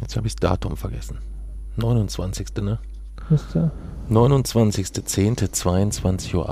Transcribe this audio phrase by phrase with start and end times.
[0.00, 1.18] Jetzt habe ich das Datum vergessen.
[1.76, 2.48] 29.
[2.62, 2.78] ne?
[3.28, 3.70] Müsste.
[4.10, 6.50] 29.10.22.08 Uhr.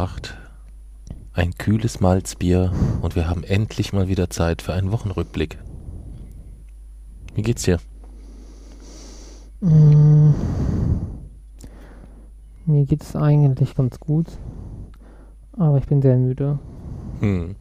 [1.35, 5.59] Ein kühles Malzbier und wir haben endlich mal wieder Zeit für einen Wochenrückblick.
[7.35, 7.79] Wie geht's dir?
[9.61, 10.31] Mm.
[12.67, 14.27] Mir geht es eigentlich ganz gut.
[15.57, 16.59] Aber ich bin sehr müde.
[17.21, 17.57] Hm.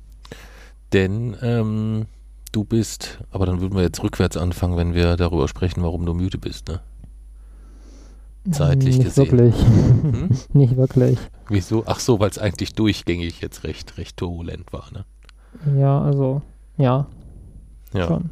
[0.93, 2.05] Denn ähm,
[2.51, 6.13] du bist, aber dann würden wir jetzt rückwärts anfangen, wenn wir darüber sprechen, warum du
[6.13, 6.81] müde bist, ne?
[8.51, 9.31] Zeitlich Nicht gesehen.
[9.31, 9.55] wirklich.
[9.65, 10.29] Hm?
[10.53, 11.17] Nicht wirklich.
[11.47, 11.83] Wieso?
[11.85, 15.05] Ach so, weil es eigentlich durchgängig jetzt recht, recht turbulent war, ne?
[15.79, 16.41] Ja, also,
[16.77, 17.05] ja,
[17.93, 18.07] Ja.
[18.07, 18.31] schon.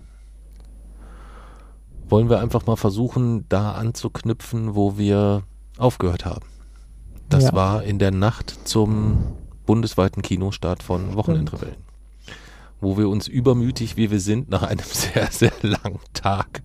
[2.08, 5.44] Wollen wir einfach mal versuchen, da anzuknüpfen, wo wir
[5.78, 6.45] aufgehört haben.
[7.30, 7.54] Das Ja.
[7.54, 9.20] war in der Nacht zum
[9.67, 11.76] bundesweiten Kinostart von Wochenendrebellen.
[12.82, 16.62] Wo wir uns übermütig, wie wir sind, nach einem sehr, sehr langen Tag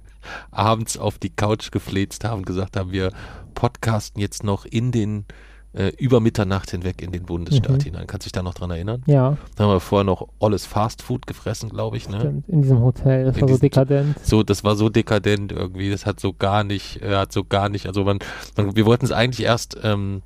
[0.50, 3.10] abends auf die Couch gefläzt haben, gesagt haben, wir
[3.54, 5.26] podcasten jetzt noch in den,
[5.74, 7.84] äh, über Mitternacht hinweg in den Bundesstaat Mhm.
[7.84, 8.06] hinein.
[8.06, 9.02] Kannst du dich da noch dran erinnern?
[9.06, 12.20] Ja, Da haben wir vorher noch alles Fastfood gefressen, glaube ich, ne?
[12.20, 12.48] stimmt.
[12.48, 13.24] In diesem Hotel.
[13.26, 14.16] Das In war so dekadent.
[14.24, 17.68] so, das war so dekadent irgendwie, das hat so gar nicht, äh, hat so gar
[17.68, 18.18] nicht, also man,
[18.56, 20.22] man wir wollten es eigentlich erst, ähm,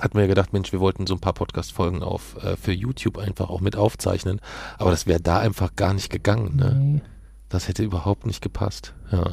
[0.00, 3.18] hatten wir ja gedacht, Mensch, wir wollten so ein paar Podcast-Folgen auf äh, für YouTube
[3.18, 4.40] einfach auch mit aufzeichnen,
[4.78, 6.74] aber das wäre da einfach gar nicht gegangen, ne?
[6.74, 7.02] Nee.
[7.48, 9.24] Das hätte überhaupt nicht gepasst, ja.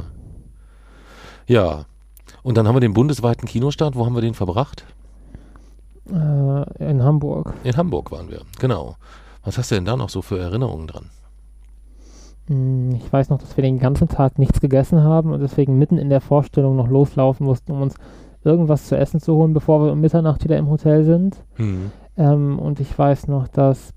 [1.46, 1.86] Ja,
[2.44, 4.86] und dann haben wir den bundesweiten Kinostart, wo haben wir den verbracht?
[6.10, 7.54] Äh, in Hamburg.
[7.64, 8.96] In Hamburg waren wir, genau.
[9.44, 11.10] Was hast du denn da noch so für Erinnerungen dran?
[12.48, 15.98] Hm, Ich weiß noch, dass wir den ganzen Tag nichts gegessen haben und deswegen mitten
[15.98, 17.96] in der Vorstellung noch loslaufen mussten, um uns
[18.48, 21.44] irgendwas zu essen zu holen, bevor wir um Mitternacht wieder im Hotel sind.
[21.56, 21.92] Hm.
[22.18, 23.94] Ähm, und ich weiß noch, dass,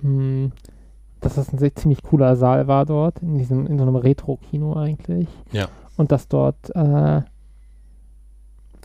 [0.00, 0.52] hm,
[1.20, 4.74] dass das ein sehr, ziemlich cooler Saal war dort, in diesem, in so einem Retro-Kino
[4.74, 5.28] eigentlich.
[5.52, 5.68] Ja.
[5.96, 7.18] Und dass dort, äh,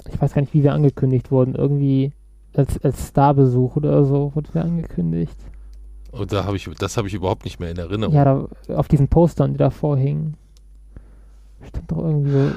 [0.10, 2.14] ich weiß gar nicht, wie wir angekündigt wurden, irgendwie
[2.56, 5.38] als, als Starbesuch oder so wurden wir angekündigt.
[6.12, 8.14] Und da habe ich, das habe ich überhaupt nicht mehr in Erinnerung.
[8.14, 10.36] Ja, da, auf diesen Postern, die davor hingen.
[11.68, 12.52] Stand doch irgendwie so,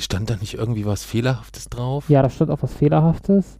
[0.00, 2.04] Stand da nicht irgendwie was Fehlerhaftes drauf?
[2.08, 3.58] ja, da stand auch was Fehlerhaftes.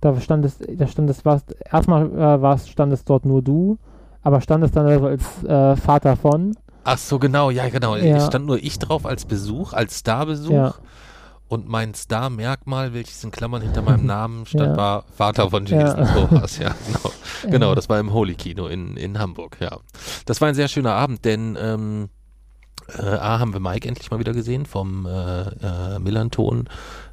[0.00, 3.40] Da stand es, da stand es, was, erstmal äh, war es, stand es dort nur
[3.42, 3.78] du,
[4.22, 6.56] aber stand es dann also als äh, Vater von.
[6.84, 7.94] Ach so, genau, ja, genau.
[7.96, 8.16] Ja.
[8.16, 10.50] Es stand nur ich drauf als Besuch, als Starbesuch.
[10.52, 10.74] Ja.
[11.46, 14.76] Und mein Star-Merkmal, welches in Klammern hinter meinem Namen stand, Ja.
[14.76, 15.80] war Vater von Ja.
[15.96, 16.58] Jason Rojas.
[16.58, 17.12] Ja, genau.
[17.52, 19.78] Genau, das war im Holy Kino in, in Hamburg, ja.
[20.26, 22.08] Das war ein sehr schöner Abend, denn ähm,
[22.98, 26.68] äh, A haben wir Mike endlich mal wieder gesehen vom äh, äh, Millanton,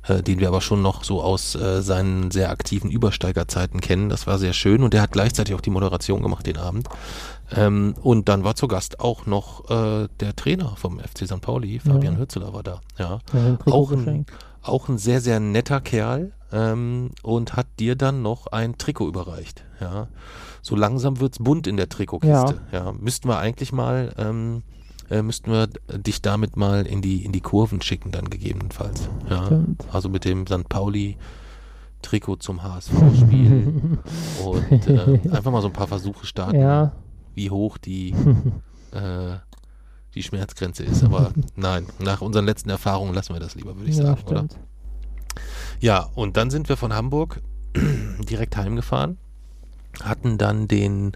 [0.07, 4.09] äh, den wir aber schon noch so aus äh, seinen sehr aktiven Übersteigerzeiten kennen.
[4.09, 6.88] Das war sehr schön und der hat gleichzeitig auch die Moderation gemacht den Abend.
[7.56, 11.41] Ähm, und dann war zu Gast auch noch äh, der Trainer vom FC St.
[11.41, 12.19] Pauli, Fabian Ja.
[12.19, 13.19] Hürzeler war da, ja.
[13.31, 14.25] Trikot auch ein-.
[14.62, 19.63] Auch ein sehr, sehr netter Kerl ähm, und hat dir dann noch ein Trikot überreicht.
[19.79, 20.08] Ja.
[20.62, 22.59] So langsam wird's bunt in der Trikotkiste.
[22.72, 22.91] Ja.
[22.91, 24.63] Müssten wir eigentlich mal, ähm,
[25.09, 29.09] äh, müssten wir dich damit mal in die, in die Kurven schicken, dann gegebenenfalls.
[29.30, 29.64] Ja.
[29.92, 30.68] Also mit dem St.
[30.70, 31.18] Pauli
[32.02, 34.00] Trikot zum HSV-Spiel
[34.46, 36.94] und äh, einfach mal so ein paar Versuche starten, ja,
[37.34, 38.12] wie hoch die,
[38.92, 39.38] äh,
[40.16, 41.03] die Schmerzgrenze ist.
[41.03, 44.38] Aber nein, nach unseren letzten Erfahrungen lassen wir das lieber, würde ich ja, sagen, oder?
[44.38, 44.59] stimmt.
[45.80, 47.41] Ja, und dann sind wir von Hamburg
[48.30, 49.18] direkt heimgefahren,
[50.03, 51.14] hatten dann den,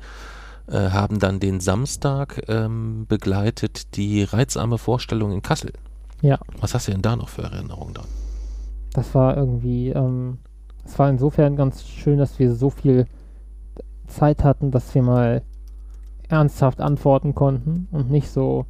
[0.68, 5.74] äh, haben dann den Samstag ähm, begleitet die reizarme Vorstellung in Kassel.
[6.22, 6.40] Ja.
[6.60, 8.08] Was hast du denn da noch für Erinnerungen dran?
[8.94, 10.38] Das war irgendwie, ähm,
[10.86, 13.08] es war insofern ganz schön, dass wir so viel
[14.08, 15.42] Zeit hatten, dass wir mal
[16.30, 18.66] ernsthaft antworten konnten und nicht so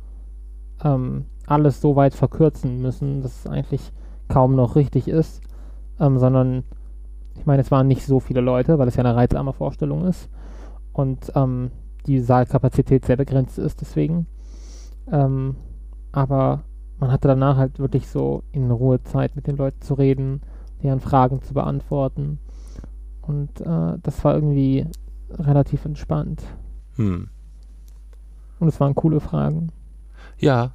[0.84, 3.92] ähm, alles so weit verkürzen müssen, dass es eigentlich
[4.28, 5.42] kaum noch richtig ist,
[6.00, 6.64] ähm, sondern
[7.38, 10.30] ich meine, es waren nicht so viele Leute, weil es ja eine reizarme Vorstellung ist
[10.94, 11.72] und ähm,
[12.06, 14.28] die Saalkapazität sehr begrenzt ist deswegen.
[15.12, 15.56] Ähm,
[16.12, 16.64] aber
[17.00, 20.42] man hatte danach halt wirklich so in Ruhe Zeit mit den Leuten zu reden,
[20.82, 22.40] deren Fragen zu beantworten.
[23.22, 24.86] Und äh, das war irgendwie
[25.32, 26.44] relativ entspannt.
[26.96, 27.30] Hm.
[28.60, 29.72] Und es waren coole Fragen.
[30.38, 30.72] Ja,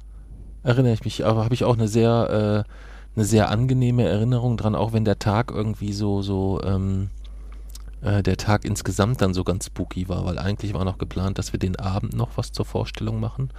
[0.63, 4.75] erinnere ich mich, aber habe ich auch eine sehr, äh, eine sehr angenehme Erinnerung dran,
[4.75, 7.09] auch wenn der Tag irgendwie so, so, ähm,
[8.01, 11.53] äh, der Tag insgesamt dann so ganz spooky war, weil eigentlich war noch geplant, dass
[11.53, 13.51] wir den Abend noch was zur Vorstellung machen.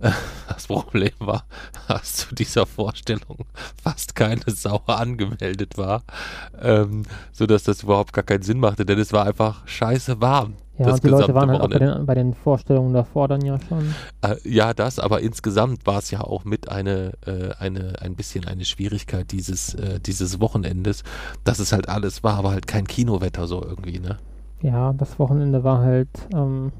[0.00, 0.10] Äh,
[0.48, 1.46] Das Problem war,
[1.88, 3.46] dass zu dieser Vorstellung
[3.82, 6.04] fast keine Sau angemeldet war,
[6.60, 10.56] ähm, sodass das überhaupt gar keinen Sinn machte, denn es war einfach scheiße warm.
[10.78, 13.44] Ja, das und die Leute waren halt auch bei den, bei den Vorstellungen davor dann
[13.44, 13.94] ja schon.
[14.22, 18.46] Äh, ja, das, aber insgesamt war es ja auch mit eine, äh, eine, ein bisschen
[18.46, 21.04] eine Schwierigkeit dieses, äh, dieses Wochenendes,
[21.44, 24.18] dass es halt alles war, aber halt kein Kinowetter so irgendwie, ne?
[24.62, 26.72] Ja, das Wochenende war halt, ähm,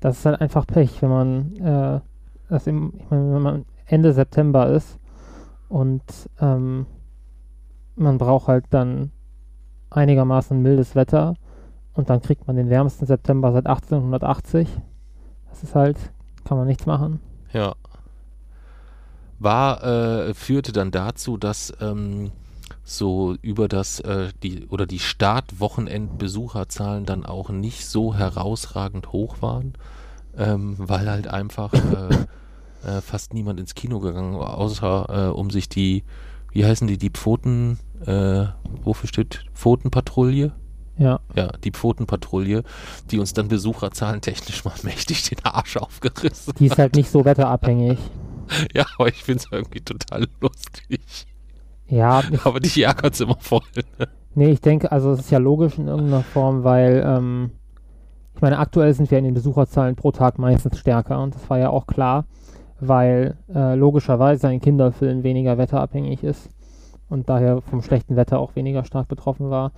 [0.00, 2.02] das ist halt einfach Pech, wenn man,
[2.48, 4.98] das im, ich meine, wenn man Ende September ist
[5.68, 6.02] und
[6.40, 6.86] ähm,
[7.96, 9.10] man braucht halt dann
[9.90, 11.34] einigermaßen mildes Wetter
[11.94, 14.68] und dann kriegt man den wärmsten September seit 1880.
[15.50, 15.96] Das ist halt,
[16.44, 17.20] kann man nichts machen.
[17.52, 17.74] Ja.
[19.38, 22.32] War, äh, führte dann dazu, dass ähm,
[22.82, 29.74] so über das, äh, die, oder die Startwochenend-Besucherzahlen dann auch nicht so herausragend hoch waren,
[30.36, 32.26] ähm, weil halt einfach äh,
[32.86, 36.02] äh, fast niemand ins Kino gegangen war, außer äh, um sich die,
[36.50, 38.46] wie heißen die, die Pfoten, äh,
[38.82, 40.52] wofür steht Pfotenpatrouille?
[40.96, 42.62] Ja, Ja, die Pfotenpatrouille,
[43.10, 47.24] die uns dann Besucherzahlen technisch mal mächtig den Arsch aufgerissen die ist halt nicht so
[47.24, 47.98] wetterabhängig.
[48.74, 51.26] Ja, aber ich finde es irgendwie total lustig.
[51.88, 53.62] Ja, Aber dich ärgert immer voll.
[54.34, 57.52] nee, ich denke, also es ist ja logisch in irgendeiner Form, weil, ähm,
[58.34, 61.58] ich meine, aktuell sind wir in den Besucherzahlen pro Tag meistens stärker und das war
[61.58, 62.26] ja auch klar,
[62.80, 66.50] weil äh, logischerweise ein Kinderfilm weniger wetterabhängig ist
[67.08, 69.72] und daher vom schlechten Wetter auch weniger stark betroffen war.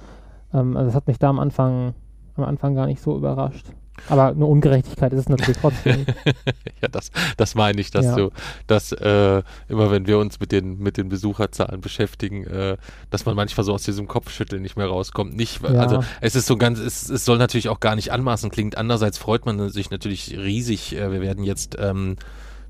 [0.57, 1.95] Ähm, also das hat mich da am Anfang,
[2.37, 3.67] am Anfang gar nicht so überrascht.
[4.09, 6.05] Aber eine Ungerechtigkeit ist es natürlich trotzdem.
[6.83, 8.15] ja, das, das meine ich, dass Ja.
[8.17, 8.31] du,
[8.67, 12.77] dass äh, immer wenn wir uns mit den, mit den Besucherzahlen beschäftigen, äh,
[13.09, 15.35] dass man manchmal so aus diesem Kopfschütteln nicht mehr rauskommt.
[15.35, 15.81] Nicht, Ja.
[15.81, 18.77] also es ist so ganz, es, es soll natürlich auch gar nicht anmaßend klingt.
[18.77, 20.95] Andererseits freut man sich natürlich riesig.
[20.95, 22.17] Äh, wir werden jetzt ähm,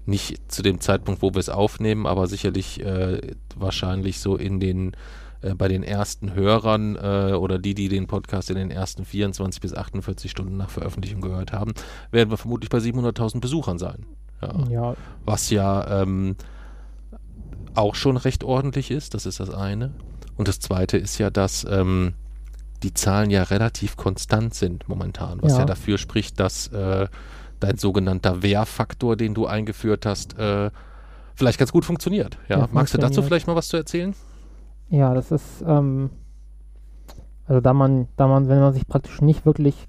[0.07, 3.21] nicht zu dem Zeitpunkt, wo wir es aufnehmen, aber sicherlich äh,
[3.57, 4.93] wahrscheinlich so in den
[5.43, 9.61] äh, bei den ersten Hörern äh, oder die, die den Podcast in den ersten 24
[9.61, 11.73] bis 48 Stunden nach Veröffentlichung gehört haben,
[12.11, 14.07] werden wir vermutlich bei 700.000 Besuchern sein.
[14.43, 14.55] Ja.
[14.71, 14.95] ja,
[15.25, 16.37] Was ja ähm,
[17.75, 19.93] auch schon recht ordentlich ist, das ist das eine.
[20.37, 22.15] Und das zweite ist ja, dass ähm,
[22.83, 25.65] die Zahlen ja relativ konstant sind momentan, was ja, Ja.
[25.65, 27.09] dafür spricht, dass äh,
[27.61, 30.71] dein sogenannter Wehrfaktor, den du eingeführt hast, äh,
[31.35, 32.37] vielleicht ganz gut funktioniert.
[32.49, 33.27] Ja, Ja, magst du dazu funktioniert.
[33.29, 34.15] vielleicht mal was zu erzählen?
[34.89, 36.11] Ja, das ist, ähm,
[37.47, 39.89] also da man, da man, wenn man sich praktisch nicht wirklich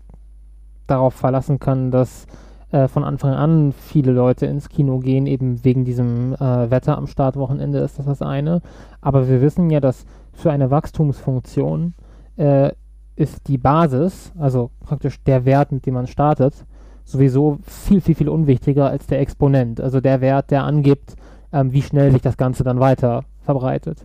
[0.88, 2.26] darauf verlassen kann, dass
[2.72, 7.08] äh, von Anfang an viele Leute ins Kino gehen, eben wegen diesem äh, Wetter am
[7.08, 8.62] Startwochenende ist das das eine.
[9.02, 11.94] Aber wir wissen ja, dass für eine Wachstumsfunktion
[12.38, 12.72] äh,
[13.16, 16.66] ist die Basis, also praktisch der Wert, mit dem man startet,
[17.04, 19.80] sowieso viel, viel, viel unwichtiger als der Exponent.
[19.80, 21.16] Also der Wert, der angibt,
[21.54, 24.04] ähm, wie schnell sich das Ganze dann weiter verbreitet.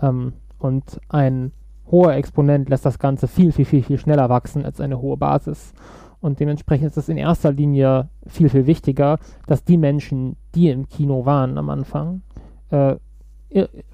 [0.00, 1.52] Ähm, und ein
[1.90, 5.74] hoher Exponent lässt das Ganze viel, viel, viel, viel schneller wachsen als eine hohe Basis.
[6.20, 10.88] Und dementsprechend ist es in erster Linie viel, viel wichtiger, dass die Menschen, die im
[10.88, 12.22] Kino waren am Anfang,
[12.70, 12.96] äh,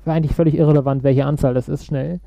[0.07, 2.21] eigentlich völlig irrelevant, welche Anzahl das ist, schnell,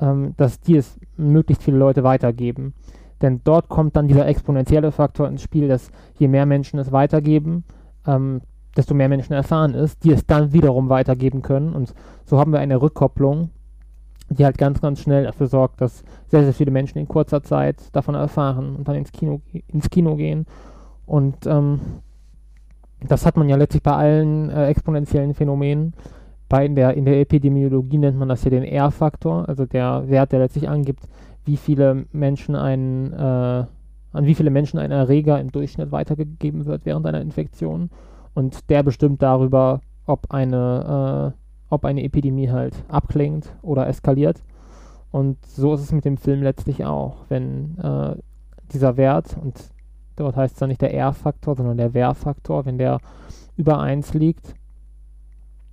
[0.00, 2.74] ähm, dass die es möglichst viele Leute weitergeben.
[3.22, 7.64] Denn dort kommt dann dieser exponentielle Faktor ins Spiel, dass je mehr Menschen es weitergeben,
[8.06, 8.42] ähm,
[8.78, 11.72] desto mehr Menschen erfahren ist, die es dann wiederum weitergeben können.
[11.72, 11.92] Und
[12.24, 13.50] so haben wir eine Rückkopplung,
[14.30, 17.76] die halt ganz, ganz schnell dafür sorgt, dass sehr, sehr viele Menschen in kurzer Zeit
[17.92, 20.46] davon erfahren und dann ins Kino, ins Kino gehen.
[21.06, 21.80] Und ähm,
[23.00, 25.94] das hat man ja letztlich bei allen äh, exponentiellen Phänomenen.
[26.48, 30.30] Bei in der, in der Epidemiologie nennt man das ja den R-Faktor, also der Wert,
[30.30, 31.08] der letztlich angibt,
[31.44, 36.86] wie viele Menschen ein, äh, an wie viele Menschen ein Erreger im Durchschnitt weitergegeben wird
[36.86, 37.90] während einer Infektion.
[38.38, 44.44] Und der bestimmt darüber, ob eine, äh, ob eine Epidemie halt abklingt oder eskaliert.
[45.10, 47.24] Und so ist es mit dem Film letztlich auch.
[47.28, 48.14] Wenn äh,
[48.70, 49.58] dieser Wert, und
[50.14, 53.00] dort heißt es dann nicht der R-Faktor, sondern der Wehr-Faktor, wenn der
[53.56, 54.54] über 1 liegt,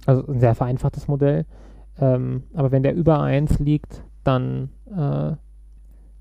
[0.07, 1.45] also ein sehr vereinfachtes Modell,
[2.01, 5.35] ähm, aber wenn der über 1 liegt, dann äh,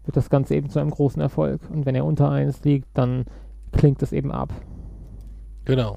[0.04, 1.62] wird das Ganze eben zu einem großen Erfolg.
[1.70, 3.24] Und wenn er unter 1 liegt, dann
[3.72, 4.52] klingt es eben ab.
[5.64, 5.96] Genau.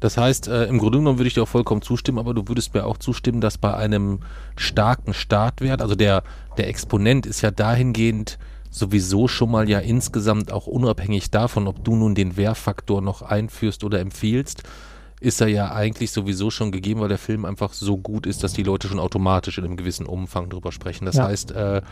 [0.00, 2.72] Das heißt, äh, im Grunde genommen würde ich dir auch vollkommen zustimmen, aber du würdest
[2.74, 4.20] mir auch zustimmen, dass bei einem
[4.56, 6.22] starken Startwert, also der,
[6.56, 8.38] der Exponent ist ja dahingehend
[8.70, 13.82] sowieso schon mal ja insgesamt auch unabhängig davon, ob du nun den Wehrfaktor noch einführst
[13.82, 14.62] oder empfiehlst,
[15.20, 18.52] ist er ja eigentlich sowieso schon gegeben, weil der Film einfach so gut ist, dass
[18.52, 21.06] die Leute schon automatisch in einem gewissen Umfang drüber sprechen.
[21.06, 21.24] Das Ja.
[21.24, 21.82] heißt, äh,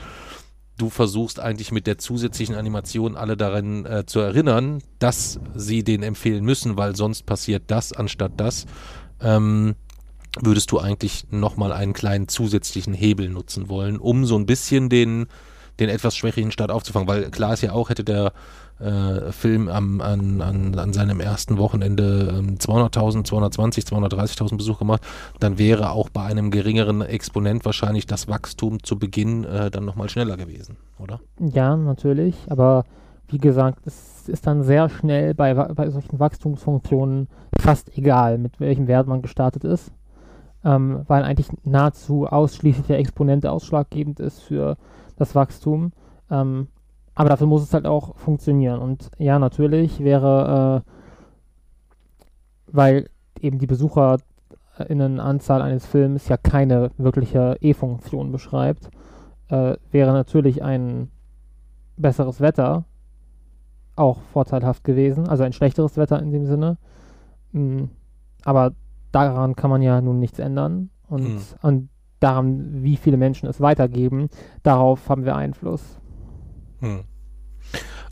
[0.78, 6.02] du versuchst eigentlich mit der zusätzlichen Animation alle daran äh, zu erinnern, dass sie den
[6.02, 8.66] empfehlen müssen, weil sonst passiert das anstatt das.
[9.20, 9.74] Ähm,
[10.40, 15.26] würdest du eigentlich nochmal einen kleinen zusätzlichen Hebel nutzen wollen, um so ein bisschen den,
[15.80, 18.32] den etwas schwächeren Start aufzufangen, weil klar ist ja auch, hätte der
[18.78, 25.02] äh, Film am, an, an, an seinem ersten Wochenende ähm, 200.000, 220, 230.000 Besuch gemacht,
[25.40, 30.08] dann wäre auch bei einem geringeren Exponent wahrscheinlich das Wachstum zu Beginn äh, dann nochmal
[30.08, 31.20] schneller gewesen, oder?
[31.38, 32.84] Ja, natürlich, aber
[33.28, 37.28] wie gesagt, es ist dann sehr schnell bei, bei solchen Wachstumsfunktionen
[37.58, 39.90] fast egal, mit welchem Wert man gestartet ist,
[40.64, 44.76] ähm, weil eigentlich nahezu ausschließlich der Exponent ausschlaggebend ist für
[45.16, 45.92] das Wachstum.
[46.30, 46.68] Ähm,
[47.16, 48.78] aber dafür muss es halt auch funktionieren.
[48.78, 50.90] Und ja, natürlich wäre, äh,
[52.66, 53.08] weil
[53.40, 58.90] eben die BesucherInnenanzahl eines Films ja keine wirkliche E-Funktion beschreibt,
[59.48, 61.10] äh, wäre natürlich ein
[61.96, 62.84] besseres Wetter
[63.96, 66.76] auch vorteilhaft gewesen, also ein schlechteres Wetter in dem Sinne.
[67.52, 67.88] Mhm.
[68.44, 68.72] Aber
[69.10, 70.90] daran kann man ja nun nichts ändern.
[71.08, 71.40] Und, mhm.
[71.62, 71.88] und
[72.20, 74.28] daran, wie viele Menschen es weitergeben,
[74.62, 75.98] darauf haben wir Einfluss.
[76.80, 77.04] Hm.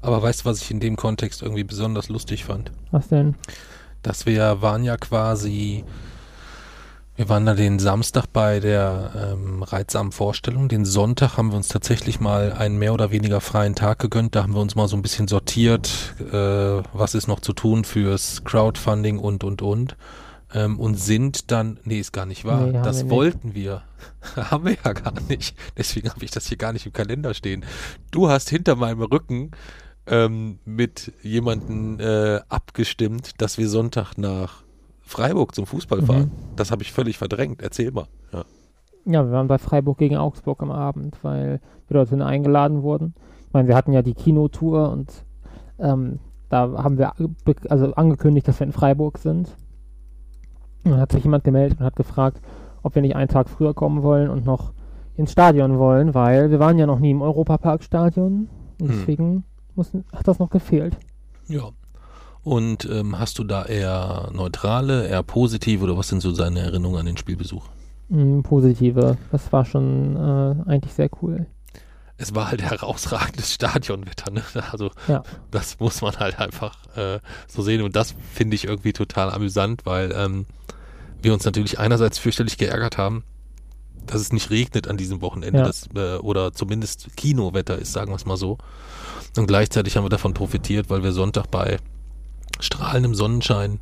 [0.01, 2.71] Aber weißt du, was ich in dem Kontext irgendwie besonders lustig fand?
[2.91, 3.37] Was denn?
[4.03, 5.83] Dass wir waren ja quasi,
[7.17, 10.69] wir waren da den Samstag bei der ähm, reitsamen Vorstellung.
[10.69, 14.35] Den Sonntag haben wir uns tatsächlich mal einen mehr oder weniger freien Tag gegönnt.
[14.35, 17.85] Da haben wir uns mal so ein bisschen sortiert, äh, was ist noch zu tun
[17.85, 19.97] fürs Crowdfunding und, und, und
[20.55, 22.67] ähm, und sind dann, nee, ist gar nicht wahr.
[22.67, 23.57] Nee, das wir wollten nicht.
[23.57, 23.83] wir.
[24.37, 25.57] haben wir ja gar nicht.
[25.77, 27.65] Deswegen habe ich das hier gar nicht im Kalender stehen.
[28.11, 29.51] Du hast hinter meinem Rücken
[30.07, 34.63] ähm, mit jemandem äh, abgestimmt, dass wir Sonntag nach
[35.03, 36.07] Freiburg zum Fußball mhm.
[36.07, 36.31] fahren.
[36.57, 37.61] Das habe ich völlig verdrängt.
[37.61, 38.07] Erzähl mal.
[38.33, 38.45] Ja.
[39.07, 43.15] ja, wir waren bei Freiburg gegen Augsburg am Abend, weil wir dorthin eingeladen wurden.
[43.47, 45.11] Ich meine, wir hatten ja die Kinotour und
[45.79, 47.13] ähm, da haben wir
[47.69, 49.57] also angekündigt, dass wir in Freiburg sind.
[50.85, 52.41] Und dann hat sich jemand gemeldet und hat gefragt,
[52.83, 54.73] ob wir nicht einen Tag früher kommen wollen und noch
[55.17, 58.49] ins Stadion wollen, weil wir waren ja noch nie im Europapark-Stadion.
[58.81, 58.97] Und hm.
[58.99, 60.97] deswegen mussten, hat das noch gefehlt.
[61.49, 61.71] Ja.
[62.43, 67.01] Und ähm, hast du da eher neutrale, eher positive oder was sind so seine Erinnerungen
[67.01, 67.65] an den Spielbesuch?
[68.11, 69.17] Mm, positive.
[69.33, 71.47] Das war schon äh, eigentlich sehr cool.
[72.17, 74.43] Es war halt herausragendes Stadionwetter, ne?
[74.71, 75.23] Also ja.
[75.51, 77.19] das muss man halt einfach äh,
[77.49, 77.83] so sehen.
[77.83, 80.47] Und das finde ich irgendwie total amüsant, weil ähm,
[81.23, 83.25] wir uns natürlich einerseits fürchterlich geärgert haben,
[84.07, 85.65] dass es nicht regnet an diesem Wochenende ja.
[85.65, 88.59] das, äh, oder zumindest Kinowetter ist, sagen wir es mal so.
[89.37, 91.79] Und gleichzeitig haben wir davon profitiert, weil wir Sonntag bei
[92.61, 93.81] strahlendem Sonnenschein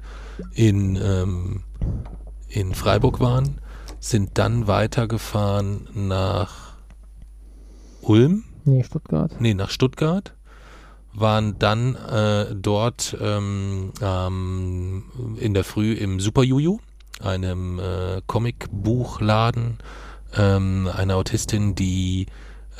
[0.55, 1.65] in, ähm,
[2.49, 3.59] in Freiburg waren,
[4.01, 6.62] sind dann weitergefahren nach
[8.03, 8.45] Ulm.
[8.65, 9.33] Nee, Stuttgart.
[9.41, 10.35] Nee, nach Stuttgart
[11.15, 15.05] waren dann äh, dort ähm, ähm,
[15.39, 16.79] in der Früh im Super Juju
[17.21, 19.79] einem äh, Comicbuchladen,
[20.37, 22.27] ähm, eine Autistin, die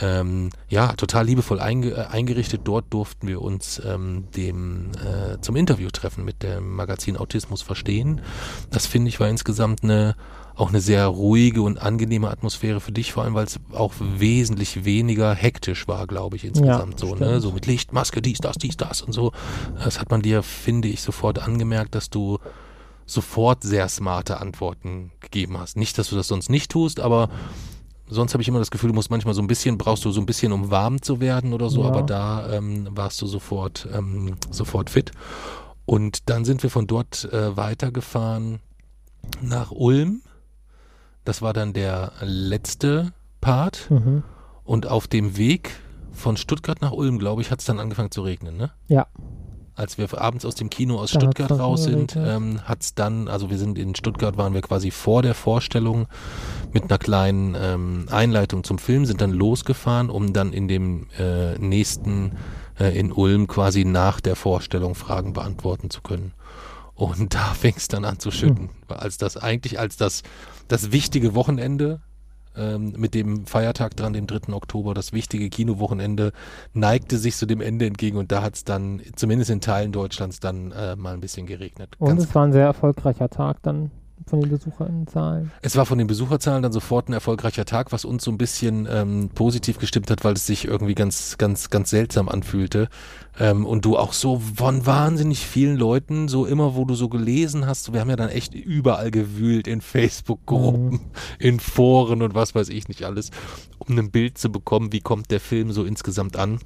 [0.01, 2.63] ähm, ja, total liebevoll einge äh, eingerichtet.
[2.65, 8.23] Dort durften wir uns ähm, dem äh, zum Interview treffen mit dem Magazin Autismus verstehen.
[8.71, 10.17] Das finde ich war insgesamt eine
[10.55, 14.85] auch eine sehr ruhige und angenehme Atmosphäre für dich, vor allem weil es auch wesentlich
[14.85, 17.41] weniger hektisch war, glaube ich, insgesamt ja, so, ne?
[17.41, 19.33] So mit Licht, Maske, dies, das, dies, das und so.
[19.83, 22.39] Das hat man dir, finde ich, sofort angemerkt, dass du
[23.07, 25.77] sofort sehr smarte Antworten gegeben hast.
[25.77, 27.29] Nicht, dass du das sonst nicht tust, aber
[28.09, 30.21] sonst habe ich immer das Gefühl, du musst manchmal so ein bisschen, brauchst du so
[30.21, 31.89] ein bisschen, um warm zu werden oder so, ja.
[31.89, 35.13] aber da ähm, warst du sofort, ähm, sofort fit.
[35.85, 38.61] Und dann sind wir von dort äh, weitergefahren
[39.41, 40.23] nach Ulm.
[41.25, 43.91] Das war dann der letzte Part.
[43.91, 44.23] Mhm.
[44.65, 45.71] Und auf dem Weg
[46.13, 48.71] von Stuttgart nach Ulm, glaube ich, hat es dann angefangen zu regnen, ne?
[48.87, 49.07] Ja
[49.75, 53.29] als wir abends aus dem Kino aus da Stuttgart raus sind, ähm, hat es dann,
[53.29, 56.09] also wir sind in Stuttgart, waren wir quasi vor der Vorstellung
[56.73, 61.59] mit einer kleinen ähm, Einleitung zum Film, sind dann losgefahren, um dann in dem äh,
[61.59, 62.33] nächsten
[62.79, 66.33] äh, in Ulm quasi nach der Vorstellung Fragen beantworten zu können.
[66.95, 68.97] Und da fing es dann an zu schütten, hm.
[68.97, 70.23] als das eigentlich als das,
[70.73, 72.01] das wichtige Wochenende
[72.57, 74.55] ähm, mit dem Feiertag dran, dem 3.
[74.55, 76.33] Oktober, das wichtige Kinowochenende,
[76.73, 80.41] neigte sich zu dem Ende entgegen und da hat es dann, zumindest in Teilen Deutschlands,
[80.41, 81.91] dann äh, mal ein bisschen geregnet.
[81.99, 83.91] Und Ganz es war ein sehr erfolgreicher Tag dann
[84.27, 85.51] von den Besucherzahlen?
[85.63, 88.89] Es war von den Besucherzahlen dann sofort ein erfolgreicher Tag, was uns so ein bisschen
[88.91, 92.89] ähm, positiv gestimmt hat, weil es sich irgendwie ganz, ganz, ganz seltsam anfühlte.
[93.39, 97.67] Ähm, und du auch so von wahnsinnig vielen Leuten, so immer, wo du so gelesen
[97.67, 101.01] hast, wir haben ja dann echt überall gewühlt in Facebook-Gruppen, mhm.
[101.39, 103.31] in Foren und was weiß ich nicht alles,
[103.79, 106.61] um ein Bild zu bekommen, wie kommt der Film so insgesamt an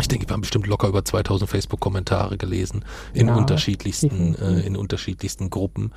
[0.00, 4.76] ich denke, wir haben bestimmt locker über 2000 Facebook-Kommentare gelesen in ja, unterschiedlichsten, äh, in
[4.76, 5.92] unterschiedlichsten Gruppen.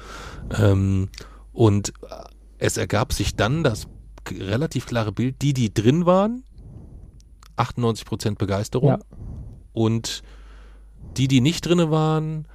[0.57, 1.09] Ähm,
[1.51, 1.93] und
[2.57, 3.87] es ergab sich dann das
[4.29, 6.43] relativ klare Bild, die, die drin waren,
[7.57, 8.89] 98% Begeisterung.
[8.89, 8.99] Ja.
[9.73, 10.23] Und
[11.17, 12.47] die, die nicht drinne waren,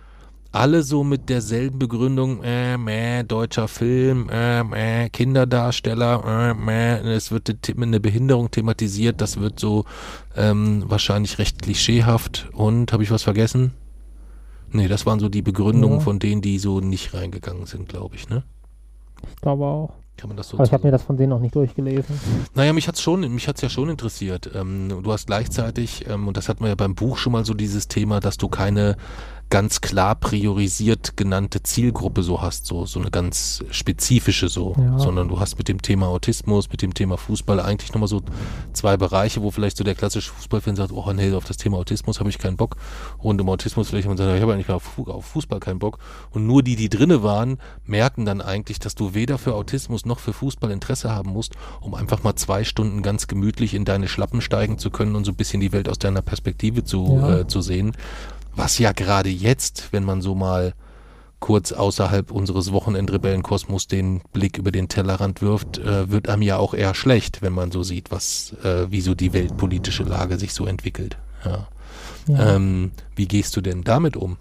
[0.50, 7.30] alle so mit derselben Begründung, äh, meh, deutscher Film, äh, meh, Kinderdarsteller, äh, meh, es
[7.30, 9.84] wird eine Behinderung thematisiert, das wird so
[10.36, 13.72] ähm, wahrscheinlich recht klischeehaft und habe ich was vergessen?
[14.70, 16.04] Nee, das waren so die Begründungen Ja.
[16.04, 18.42] von denen, die so nicht reingegangen sind, glaube ich, ne?
[19.30, 19.92] Ich glaube auch.
[20.16, 22.18] Kann man das so Aber ich habe mir das von denen noch nicht durchgelesen.
[22.54, 24.50] naja, mich hat's schon, mich hat's ja schon interessiert.
[24.52, 27.54] Ähm, du hast gleichzeitig, ähm, und das hatten wir ja beim Buch schon mal so
[27.54, 28.96] dieses Thema, dass du keine
[29.50, 34.98] ganz klar priorisiert genannte Zielgruppe so hast, so, so eine ganz spezifische so, Ja.
[34.98, 38.22] sondern du hast mit dem Thema Autismus, mit dem Thema Fußball eigentlich nochmal so
[38.74, 42.20] zwei Bereiche, wo vielleicht so der klassische Fußballfan sagt, oh nee, auf das Thema Autismus
[42.20, 42.76] habe ich keinen Bock.
[43.18, 45.98] Und im Autismus vielleicht man sagt, ich habe eigentlich auf, Fu- auf Fußball keinen Bock.
[46.30, 50.18] Und nur die, die drinne waren, merken dann eigentlich, dass du weder für Autismus noch
[50.18, 54.40] für Fußball Interesse haben musst, um einfach mal zwei Stunden ganz gemütlich in deine Schlappen
[54.40, 57.38] steigen zu können und so ein bisschen die Welt aus deiner Perspektive zu, Ja.
[57.40, 57.92] äh, zu sehen.
[58.58, 60.74] Was ja gerade jetzt, wenn man so mal
[61.38, 66.74] kurz außerhalb unseres Wochenendrebellenkosmos den Blick über den Tellerrand wirft, äh, wird einem ja auch
[66.74, 70.66] eher schlecht, wenn man so sieht, was, äh, wie so die weltpolitische Lage sich so
[70.66, 71.16] entwickelt.
[71.44, 71.68] Ja.
[72.26, 72.56] Ja.
[72.56, 74.38] Ähm, wie gehst du denn damit um?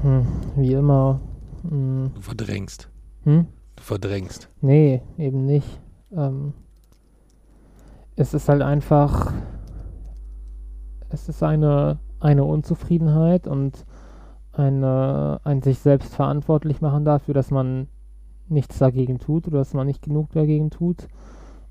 [0.00, 1.20] Hm, wie immer.
[1.68, 2.12] Hm.
[2.14, 2.88] Du verdrängst.
[3.24, 3.46] Hm?
[3.76, 4.48] Du verdrängst.
[4.62, 5.68] Nee, eben nicht.
[6.16, 6.54] Ähm,
[8.16, 9.34] es ist halt einfach,
[11.10, 13.84] es ist eine, eine Unzufriedenheit und
[14.52, 17.88] eine, ein sich selbst verantwortlich machen dafür, dass man
[18.48, 21.08] nichts dagegen tut oder dass man nicht genug dagegen tut.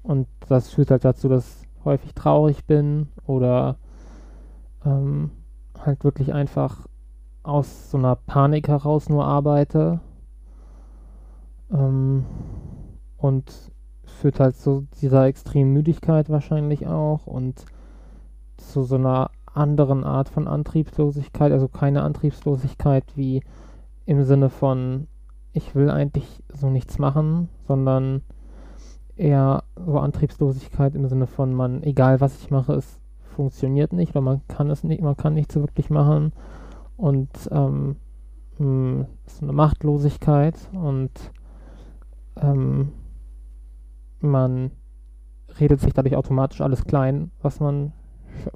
[0.03, 3.77] Und das führt halt dazu, dass ich häufig traurig bin oder
[4.85, 5.31] ähm,
[5.79, 6.87] halt wirklich einfach
[7.43, 9.99] aus so einer Panik heraus nur arbeite.
[11.71, 12.25] Ähm,
[13.17, 13.51] und
[14.03, 17.65] führt halt zu dieser extremen Müdigkeit wahrscheinlich auch und
[18.57, 23.41] zu so einer anderen Art von Antriebslosigkeit, also keine Antriebslosigkeit wie
[24.05, 25.07] im Sinne von,
[25.53, 28.21] ich will eigentlich so nichts machen, sondern
[29.15, 32.99] eher so Antriebslosigkeit im Sinne von, man, egal was ich mache, es
[33.35, 36.33] funktioniert nicht oder man kann es nicht, man kann nichts wirklich machen.
[36.97, 37.97] Und ähm,
[38.57, 41.11] mh, so eine Machtlosigkeit und
[42.37, 42.91] ähm,
[44.19, 44.71] man
[45.59, 47.93] redet sich dadurch automatisch alles klein, was man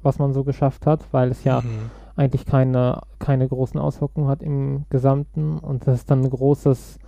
[0.02, 1.90] was man so geschafft hat, weil es ja Mhm.
[2.16, 6.98] eigentlich keine, keine großen Auswirkungen hat im Gesamten und das ist dann ein großes,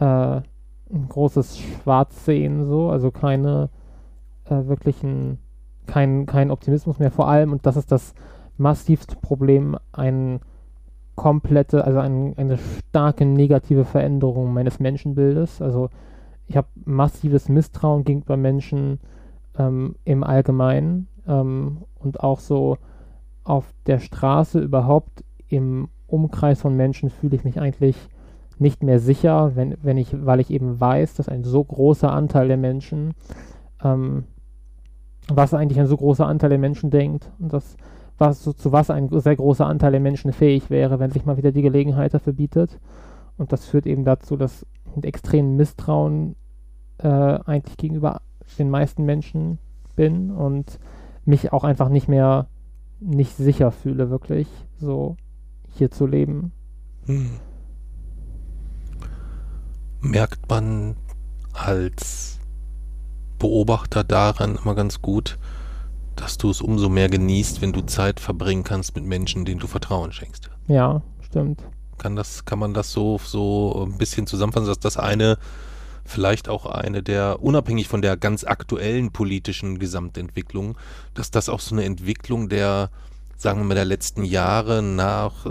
[0.00, 3.68] äh, ein großes Schwarzsehen so, also keine
[4.46, 5.38] äh, wirklichen,
[5.86, 8.14] kein, kein Optimismus mehr vor allem und das ist das
[8.56, 10.40] massivste Problem, ein
[11.14, 15.60] komplette, also ein, eine starke negative Veränderung meines Menschenbildes.
[15.60, 15.90] Also
[16.46, 19.00] ich habe massives Misstrauen gegenüber Menschen
[19.58, 22.78] ähm, im Allgemeinen ähm, und auch so
[23.44, 27.96] auf der Straße überhaupt im Umkreis von Menschen fühle ich mich eigentlich
[28.58, 32.48] nicht mehr sicher, wenn, wenn ich, weil ich eben weiß, dass ein so großer Anteil
[32.48, 33.14] der Menschen,
[33.82, 34.24] ähm,
[35.28, 37.76] was eigentlich ein so großer Anteil der Menschen denkt und das,
[38.16, 41.36] was, so, zu was ein sehr großer Anteil der Menschen fähig wäre, wenn sich mal
[41.36, 42.80] wieder die Gelegenheit dafür bietet.
[43.36, 46.34] Und das führt eben dazu, dass mit extremem Misstrauen
[46.98, 48.20] äh, eigentlich gegenüber
[48.58, 49.58] den meisten Menschen
[49.94, 50.80] bin und
[51.28, 52.48] mich auch einfach nicht mehr
[53.00, 54.48] nicht sicher fühle, wirklich
[54.80, 55.16] so
[55.68, 56.52] hier zu leben.
[57.04, 57.30] Hm.
[60.00, 60.96] Merkt man
[61.52, 62.40] als
[63.38, 65.38] Beobachter daran immer ganz gut,
[66.16, 69.66] dass du es umso mehr genießt, wenn du Zeit verbringen kannst mit Menschen, denen du
[69.66, 70.50] Vertrauen schenkst.
[70.66, 71.62] Ja, stimmt.
[71.98, 75.38] Kann das, kann man das so, so ein bisschen zusammenfassen, dass das eine,
[76.08, 80.76] vielleicht auch eine der, unabhängig von der ganz aktuellen politischen Gesamtentwicklung,
[81.14, 82.90] dass das auch so eine Entwicklung der,
[83.36, 85.46] sagen wir mal, der letzten Jahre nach,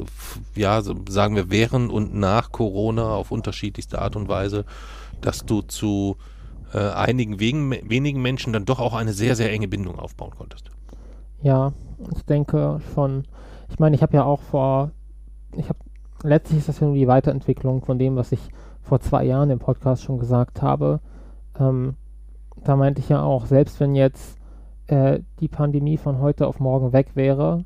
[0.55, 4.65] ja, sagen wir während und nach Corona auf unterschiedlichste Art und Weise,
[5.21, 6.17] dass du zu
[6.73, 10.69] äh, einigen wegen, wenigen Menschen dann doch auch eine sehr, sehr enge Bindung aufbauen konntest.
[11.41, 11.71] Ja,
[12.15, 13.23] ich denke schon.
[13.69, 14.91] Ich meine, ich habe ja auch vor,
[15.55, 15.79] ich habe,
[16.23, 18.39] letztlich ist das die Weiterentwicklung von dem, was ich
[18.87, 20.99] vor zwei Jahren im Podcast schon gesagt habe.
[21.59, 21.95] Ähm,
[22.63, 24.37] da meinte ich ja auch, selbst wenn jetzt
[24.87, 27.65] äh, die Pandemie von heute auf morgen weg wäre,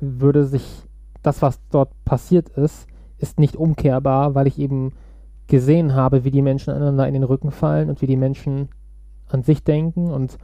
[0.00, 0.84] würde sich
[1.22, 2.86] das, was dort passiert ist,
[3.18, 4.92] ist nicht umkehrbar, weil ich eben
[5.46, 8.68] gesehen habe, wie die Menschen einander in den Rücken fallen und wie die Menschen
[9.28, 10.38] an sich denken und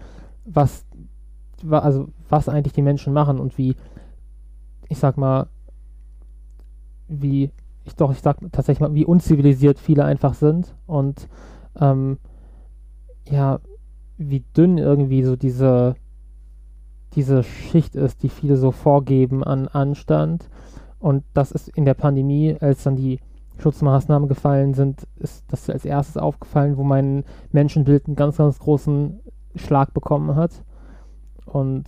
[0.44, 0.84] was,
[1.62, 3.76] wa- also was eigentlich die Menschen machen und wie,
[4.88, 5.46] ich sag mal,
[7.08, 7.50] wie,
[7.94, 11.28] doch, ich sag tatsächlich mal, wie unzivilisiert viele einfach sind und
[11.80, 12.18] ähm,
[13.28, 13.60] ja,
[14.18, 15.94] wie dünn irgendwie so diese,
[17.14, 20.48] diese Schicht ist, die viele so vorgeben an Anstand.
[20.98, 23.20] Und das ist in der Pandemie, als dann die
[23.58, 29.20] Schutzmaßnahmen gefallen sind, ist das als erstes aufgefallen, wo mein Menschenbild einen ganz, ganz großen
[29.54, 30.64] Schlag bekommen hat.
[31.46, 31.84] Und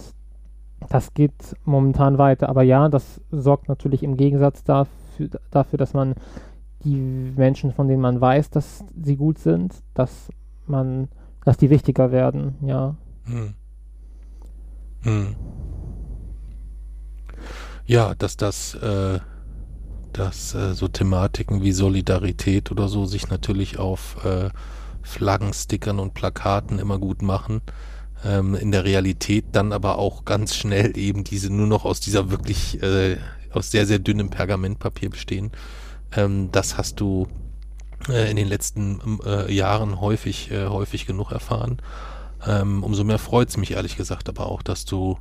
[0.88, 2.48] das geht momentan weiter.
[2.48, 5.01] Aber ja, das sorgt natürlich im Gegensatz dafür,
[5.50, 6.14] dafür, dass man
[6.84, 10.28] die Menschen, von denen man weiß, dass sie gut sind, dass
[10.66, 11.08] man,
[11.44, 12.96] dass die wichtiger werden, ja.
[13.24, 13.54] Hm.
[15.02, 15.36] Hm.
[17.86, 19.18] Ja, dass das, äh,
[20.12, 24.50] dass äh, so Thematiken wie Solidarität oder so sich natürlich auf äh,
[25.02, 27.60] Flaggenstickern und Plakaten immer gut machen
[28.24, 32.30] ähm, in der Realität dann aber auch ganz schnell eben diese nur noch aus dieser
[32.30, 33.16] wirklich äh,
[33.54, 35.52] aus sehr, sehr dünnem Pergamentpapier bestehen.
[36.14, 37.28] Ähm, das hast du
[38.08, 41.78] äh, in den letzten äh, Jahren häufig, äh, häufig genug erfahren.
[42.46, 45.18] Ähm, umso mehr freut es mich ehrlich gesagt aber auch, dass du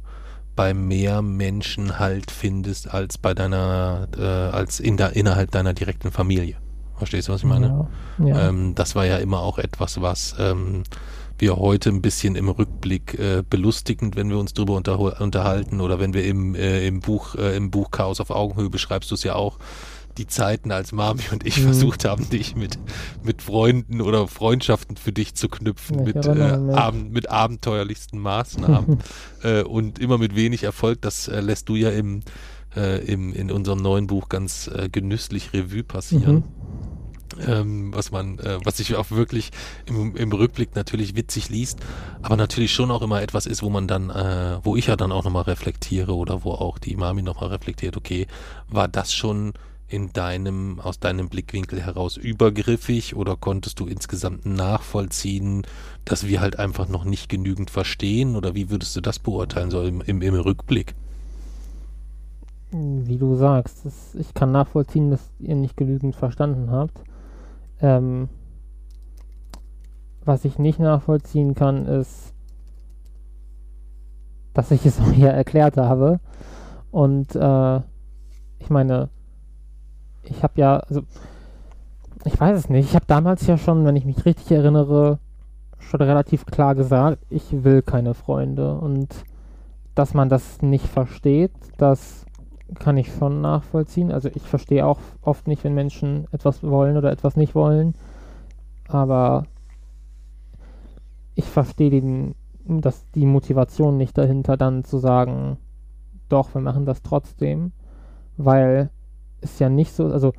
[0.56, 6.12] bei mehr Menschen halt findest als bei deiner, äh, als in der, innerhalb deiner direkten
[6.12, 6.56] Familie.
[6.98, 7.88] Verstehst du, was ich meine?
[8.20, 8.50] Ja, ja.
[8.50, 10.84] Ähm, das war ja immer auch etwas, was ähm,
[11.42, 16.14] wir heute ein bisschen im Rückblick äh, belustigend, wenn wir uns darüber unterhalten oder wenn
[16.14, 19.36] wir im, äh, im Buch, äh, im Buch Chaos auf Augenhöhe beschreibst du es ja
[19.36, 19.58] auch,
[20.18, 21.64] die Zeiten, als Mami und ich mhm.
[21.64, 22.78] versucht haben, dich mit,
[23.24, 29.00] mit Freunden oder Freundschaften für dich zu knüpfen, mit, äh, Abend, mit abenteuerlichsten Maßnahmen
[29.44, 31.02] äh, und immer mit wenig Erfolg.
[31.02, 32.22] Das äh, lässt du ja im,
[32.76, 36.36] äh, im, in unserem neuen Buch ganz äh, genüsslich Revue passieren.
[36.36, 36.91] Mhm
[37.48, 39.52] ähm, was man, äh, was sich auch wirklich
[39.86, 41.80] im, im Rückblick natürlich witzig liest,
[42.22, 45.12] aber natürlich schon auch immer etwas ist, wo man dann, äh, wo ich ja dann
[45.12, 48.28] auch nochmal reflektiere oder wo auch die Mami nochmal reflektiert, okay,
[48.68, 49.54] war das schon
[49.88, 55.64] in deinem, aus deinem Blickwinkel heraus übergriffig oder konntest du insgesamt nachvollziehen,
[56.06, 59.84] dass wir halt einfach noch nicht genügend verstehen oder wie würdest du das beurteilen, so
[59.84, 60.96] im, im, im Rückblick?
[62.72, 67.02] Wie du sagst, das, ich kann nachvollziehen, dass ihr nicht genügend verstanden habt.
[67.82, 68.30] Ähm,
[70.24, 72.34] was ich nicht nachvollziehen kann, ist,
[74.54, 76.20] dass ich es auch hier erklärt habe.
[76.92, 77.78] Und äh,
[78.60, 79.10] ich meine,
[80.24, 81.02] ich habe ja, also
[82.26, 82.90] ich weiß es nicht.
[82.90, 85.20] Ich habe damals ja schon, wenn ich mich richtig erinnere,
[85.80, 88.78] schon relativ klar gesagt, ich will keine Freunde.
[88.78, 89.10] Und
[89.96, 92.26] dass man das nicht versteht, das
[92.80, 94.12] kann ich schon nachvollziehen.
[94.12, 97.96] Also ich verstehe auch oft nicht, wenn Menschen etwas wollen oder etwas nicht wollen.
[98.88, 99.46] Aber
[101.36, 105.58] ich verstehe den, dass die Motivation nicht dahinter, dann zu sagen,
[106.30, 107.72] doch, wir machen das trotzdem.
[108.38, 108.90] Weil
[109.42, 110.34] es ja nicht so, also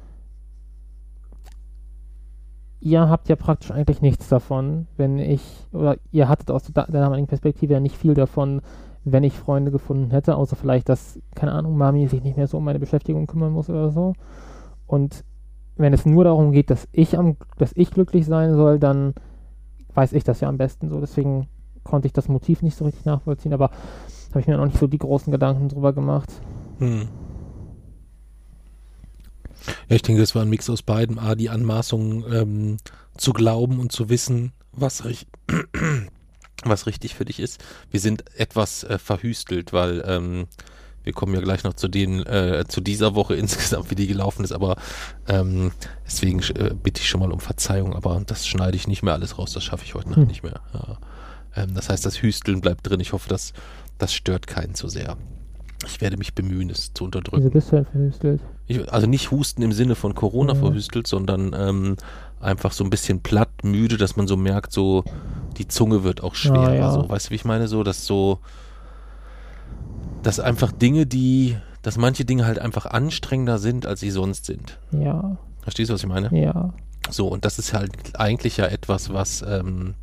[2.80, 7.28] ihr habt ja praktisch eigentlich nichts davon, wenn ich, oder ihr hattet aus der damaligen
[7.28, 8.60] Perspektive ja nicht viel davon,
[9.04, 12.58] wenn ich Freunde gefunden hätte, außer vielleicht, dass, keine Ahnung, Mami sich nicht mehr so
[12.58, 14.14] um meine Beschäftigung kümmern muss oder so.
[14.86, 15.24] Und
[15.76, 19.14] wenn es nur darum geht, dass ich am, dass ich glücklich sein soll, dann
[19.94, 21.00] weiß ich das ja am besten so.
[21.00, 21.48] Deswegen
[21.82, 23.70] konnte ich das Motiv nicht so richtig nachvollziehen, aber
[24.30, 26.30] habe ich mir noch nicht so die großen Gedanken drüber gemacht.
[26.78, 27.08] Hm.
[29.88, 31.18] Ja, ich denke, das war ein Mix aus beiden.
[31.18, 32.76] A, die Anmaßung ähm,
[33.16, 35.26] zu glauben und zu wissen, was ich
[36.70, 37.62] was richtig für dich ist.
[37.90, 40.46] Wir sind etwas äh, verhüstelt, weil ähm,
[41.04, 44.44] wir kommen ja gleich noch zu den, äh, zu dieser Woche insgesamt, wie die gelaufen
[44.44, 44.76] ist, aber
[45.28, 45.72] ähm,
[46.06, 49.38] deswegen äh, bitte ich schon mal um Verzeihung, aber das schneide ich nicht mehr alles
[49.38, 50.26] raus, das schaffe ich heute hm.
[50.26, 50.60] nicht mehr.
[50.72, 50.98] Ja.
[51.56, 53.00] Ähm, das heißt, das Hüsteln bleibt drin.
[53.00, 53.52] Ich hoffe, dass
[53.98, 55.16] das stört keinen zu sehr.
[55.86, 57.42] Ich werde mich bemühen, es zu unterdrücken.
[57.42, 58.40] Wieso bist du halt verhüstelt?
[58.68, 60.60] Ich, also nicht Husten im Sinne von Corona ja.
[60.60, 61.96] verhüstelt, sondern ähm,
[62.42, 65.04] einfach so ein bisschen platt, müde, dass man so merkt, so
[65.58, 66.68] die Zunge wird auch schwerer.
[66.68, 66.90] Ah, ja.
[66.90, 67.08] so.
[67.08, 67.68] Weißt du, wie ich meine?
[67.68, 68.38] So, dass so,
[70.22, 74.78] dass einfach Dinge, die, dass manche Dinge halt einfach anstrengender sind, als sie sonst sind.
[74.92, 75.36] Ja.
[75.62, 76.30] Verstehst du, was ich meine?
[76.38, 76.74] Ja.
[77.10, 79.94] So, und das ist halt eigentlich ja etwas, was ähm,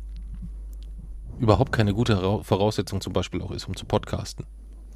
[1.38, 4.46] überhaupt keine gute Voraussetzung zum Beispiel auch ist, um zu podcasten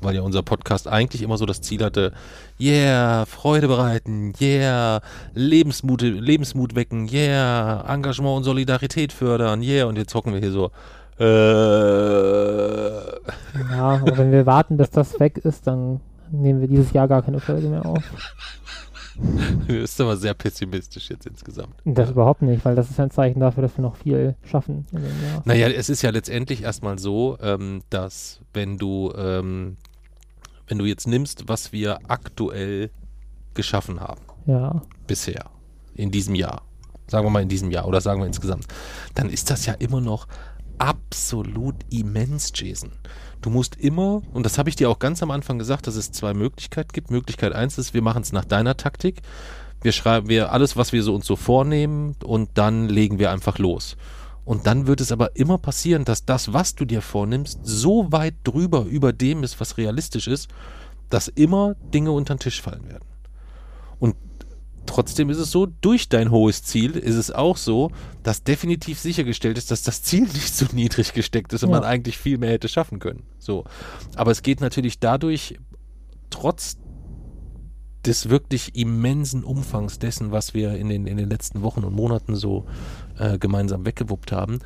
[0.05, 2.13] weil ja unser Podcast eigentlich immer so das Ziel hatte,
[2.61, 5.01] yeah, Freude bereiten, yeah,
[5.35, 10.71] Lebensmut, Lebensmut wecken, yeah, Engagement und Solidarität fördern, yeah, und jetzt hocken wir hier so,
[11.19, 11.25] äh.
[13.71, 17.23] Ja, aber wenn wir warten, bis das weg ist, dann nehmen wir dieses Jahr gar
[17.23, 18.03] keine Folge mehr auf.
[19.17, 21.75] Du bist aber sehr pessimistisch jetzt insgesamt.
[21.85, 24.99] Das überhaupt nicht, weil das ist ein Zeichen dafür, dass wir noch viel schaffen in
[24.99, 25.43] dem Jahr.
[25.45, 29.77] Naja, es ist ja letztendlich erstmal so, ähm, dass wenn du, ähm,
[30.67, 32.91] wenn du jetzt nimmst, was wir aktuell
[33.55, 34.23] geschaffen haben.
[34.47, 34.83] Ja.
[35.07, 35.51] Bisher.
[35.95, 36.63] In diesem Jahr.
[37.07, 38.67] Sagen wir mal in diesem Jahr oder sagen wir insgesamt.
[39.15, 40.27] Dann ist das ja immer noch
[40.79, 42.93] absolut immens, Jason.
[43.43, 46.13] Du musst immer, und das habe ich dir auch ganz am Anfang gesagt, dass es
[46.13, 47.11] zwei Möglichkeiten gibt.
[47.11, 49.21] Möglichkeit eins ist, wir machen es nach deiner Taktik.
[49.83, 53.59] Wir schreiben wir alles, was wir so uns so vornehmen, und dann legen wir einfach
[53.59, 53.97] los.
[54.45, 58.35] Und dann wird es aber immer passieren, dass das, was du dir vornimmst, so weit
[58.45, 60.49] drüber über dem ist, was realistisch ist,
[61.09, 63.05] dass immer Dinge unter den Tisch fallen werden.
[64.01, 64.17] Und
[64.87, 67.91] trotzdem ist es so, durch dein hohes Ziel ist es auch so,
[68.23, 71.81] dass definitiv sichergestellt ist, dass das Ziel nicht so niedrig gesteckt ist und Ja.
[71.81, 73.23] man eigentlich viel mehr hätte schaffen können.
[73.39, 73.65] So.
[74.15, 75.59] Aber es geht natürlich dadurch,
[76.29, 76.77] trotz
[78.07, 82.37] des wirklich immensen Umfangs dessen, was wir in den, in den letzten Wochen und Monaten
[82.37, 82.67] so
[83.19, 84.59] äh, gemeinsam weggewuppt haben,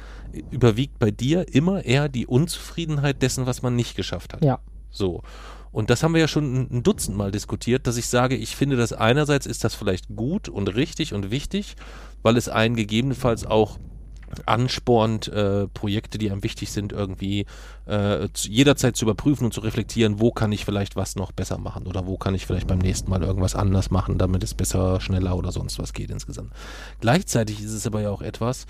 [0.51, 4.45] überwiegt bei dir immer eher die Unzufriedenheit dessen, was man nicht geschafft hat.
[4.45, 4.59] Ja.
[4.91, 5.23] So.
[5.71, 8.57] Und das haben wir ja schon ein- ein Dutzend Mal diskutiert, dass ich sage, ich
[8.57, 11.77] finde, dass einerseits ist das vielleicht gut und richtig und wichtig,
[12.23, 13.79] weil es einen gegebenenfalls auch
[14.47, 17.47] anspornt, äh, Projekte, die einem wichtig sind, irgendwie
[17.87, 21.59] äh, zu, jederzeit zu überprüfen und zu reflektieren, wo kann ich vielleicht was noch besser
[21.59, 25.01] machen oder wo kann ich vielleicht beim nächsten Mal irgendwas anders machen, damit es besser,
[25.01, 26.53] schneller oder sonst was geht insgesamt.
[27.01, 28.67] Gleichzeitig ist es aber ja auch etwas,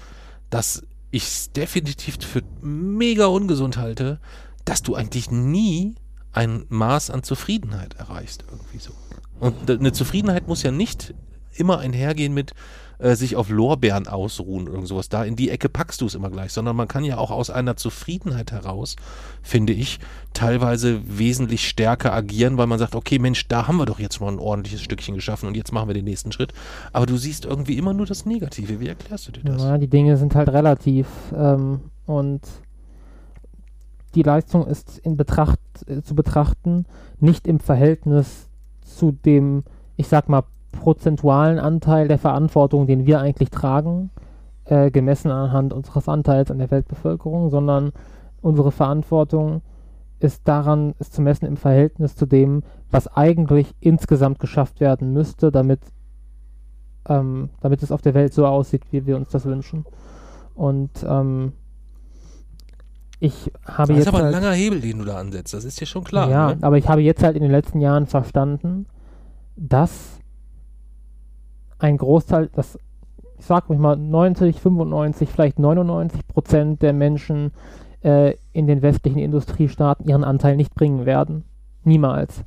[0.50, 4.20] dass ich es definitiv für mega ungesund halte,
[4.64, 5.94] dass du eigentlich nie
[6.32, 8.92] ein Maß an Zufriedenheit erreichst irgendwie so.
[9.40, 11.14] Und eine Zufriedenheit muss ja nicht
[11.54, 12.52] immer einhergehen mit
[12.98, 15.08] äh, sich auf Lorbeeren ausruhen oder sowas.
[15.08, 17.50] Da in die Ecke packst du es immer gleich, sondern man kann ja auch aus
[17.50, 18.96] einer Zufriedenheit heraus,
[19.42, 20.00] finde ich,
[20.34, 24.32] teilweise wesentlich stärker agieren, weil man sagt, okay, Mensch, da haben wir doch jetzt mal
[24.32, 26.52] ein ordentliches Stückchen geschaffen und jetzt machen wir den nächsten Schritt.
[26.92, 28.80] Aber du siehst irgendwie immer nur das Negative.
[28.80, 29.62] Wie erklärst du dir das?
[29.62, 31.06] Ja, die Dinge sind halt relativ
[31.37, 32.40] ähm, und
[34.14, 36.87] die Leistung ist in Betracht äh, zu betrachten,
[37.20, 38.48] nicht im Verhältnis
[38.82, 39.64] zu dem,
[39.96, 44.11] ich sag mal, prozentualen Anteil der Verantwortung, den wir eigentlich tragen,
[44.64, 47.92] äh, gemessen anhand unseres Anteils an der Weltbevölkerung, sondern
[48.40, 49.62] unsere Verantwortung
[50.20, 55.52] ist daran, ist zu messen im Verhältnis zu dem, was eigentlich insgesamt geschafft werden müsste,
[55.52, 55.81] damit,
[57.09, 59.85] ähm, damit es auf der Welt so aussieht, wie wir uns das wünschen.
[60.54, 61.52] Und ähm,
[63.20, 65.54] ich habe Das ist jetzt aber ein halt, langer Hebel, den du da ansetzt.
[65.54, 66.28] Das ist dir schon klar.
[66.31, 66.59] ja, ne?
[66.62, 68.87] aber ich habe jetzt halt in den letzten Jahren verstanden,
[69.57, 70.17] dass
[71.78, 72.78] ein Großteil, das
[73.38, 77.52] ich sag ruhig mal 90, 95, vielleicht 99 Prozent der Menschen
[78.02, 81.44] äh, in den westlichen Industriestaaten ihren Anteil nicht bringen werden.
[81.84, 82.44] Niemals.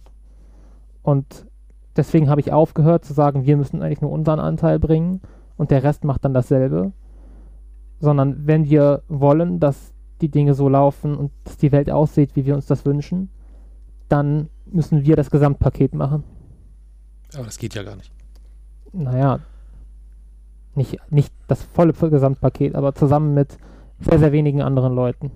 [1.01, 1.45] Und
[1.95, 5.21] deswegen habe ich aufgehört zu sagen, wir müssen eigentlich nur unseren Anteil bringen
[5.57, 6.91] und der Rest macht dann dasselbe.
[7.99, 12.45] Sondern wenn wir wollen, dass die Dinge so laufen und dass die Welt aussieht, wie
[12.45, 13.29] wir uns das wünschen,
[14.09, 16.23] dann müssen wir das Gesamtpaket machen.
[17.33, 18.11] Aber das geht ja gar nicht.
[18.93, 19.39] Naja,
[20.75, 23.57] nicht, nicht das volle Gesamtpaket, aber zusammen mit
[23.99, 25.31] sehr, sehr wenigen anderen Leuten.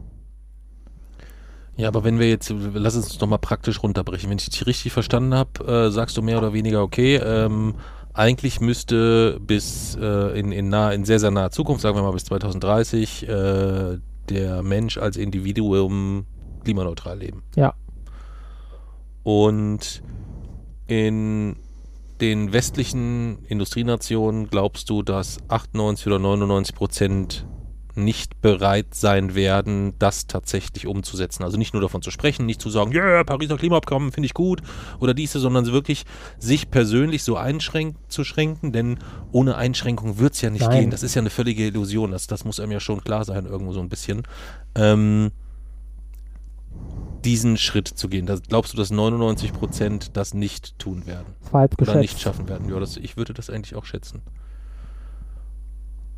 [1.78, 4.30] Ja, aber wenn wir jetzt, lass uns doch mal praktisch runterbrechen.
[4.30, 7.76] Wenn ich dich richtig verstanden habe, äh, sagst du mehr oder weniger, okay, ähm,
[8.14, 12.14] eigentlich müsste bis äh, in, in, nah, in sehr, sehr naher Zukunft, sagen wir mal
[12.14, 13.98] bis 2030, äh,
[14.30, 16.26] der Mensch als Individuum
[16.64, 17.44] klimaneutral leben.
[17.56, 17.74] Ja.
[19.24, 20.02] Und
[20.88, 21.58] in
[22.22, 27.46] den westlichen Industrienationen glaubst du, dass 98 oder 99 Prozent
[27.96, 31.44] nicht bereit sein werden, das tatsächlich umzusetzen.
[31.44, 34.34] Also nicht nur davon zu sprechen, nicht zu sagen, ja, yeah, Pariser Klimaabkommen finde ich
[34.34, 34.62] gut
[35.00, 36.06] oder diese, sondern wirklich
[36.38, 39.00] sich persönlich so einzuschränken, denn
[39.32, 40.82] ohne Einschränkung wird es ja nicht Nein.
[40.82, 40.92] gehen.
[40.92, 42.12] Das ist ja eine völlige Illusion.
[42.12, 44.24] Das, das muss einem ja schon klar sein, irgendwo so ein bisschen.
[44.76, 45.32] Ähm,
[47.26, 48.26] diesen Schritt zu gehen.
[48.26, 51.26] Das, glaubst du, dass 99 Prozent das nicht tun werden?
[51.44, 52.22] Das war jetzt Oder nicht geschätzt.
[52.22, 52.70] schaffen werden?
[52.70, 54.22] Ja, das, ich würde das eigentlich auch schätzen.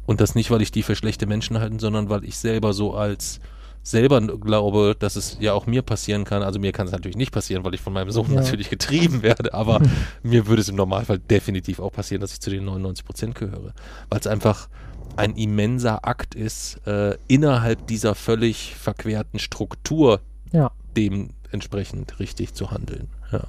[0.05, 2.93] Und das nicht, weil ich die für schlechte Menschen halte, sondern weil ich selber so
[2.93, 3.39] als
[3.83, 6.43] selber glaube, dass es ja auch mir passieren kann.
[6.43, 8.41] Also mir kann es natürlich nicht passieren, weil ich von meinem Sohn Ja.
[8.41, 9.81] natürlich getrieben werde, aber
[10.23, 13.73] mir würde es im Normalfall definitiv auch passieren, dass ich zu den 99 Prozent gehöre.
[14.09, 14.67] Weil es einfach
[15.15, 20.19] ein immenser Akt ist, äh, innerhalb dieser völlig verquerten Struktur
[20.51, 20.71] Ja.
[20.97, 23.07] Dementsprechend richtig zu handeln.
[23.31, 23.43] Ja.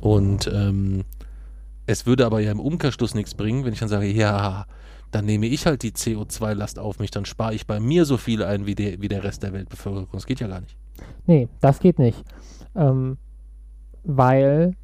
[0.00, 1.04] Und ähm,
[1.86, 4.66] es würde aber ja im Umkehrschluss nichts bringen, wenn ich dann sage, ja,
[5.12, 8.42] dann nehme ich halt die CO2-Last auf mich, dann spare ich bei mir so viel
[8.42, 10.08] ein wie der, wie der Rest der Weltbevölkerung.
[10.12, 10.76] Das geht ja gar nicht.
[11.26, 12.24] Nee, das geht nicht.
[12.74, 13.18] Ähm,
[14.02, 14.74] weil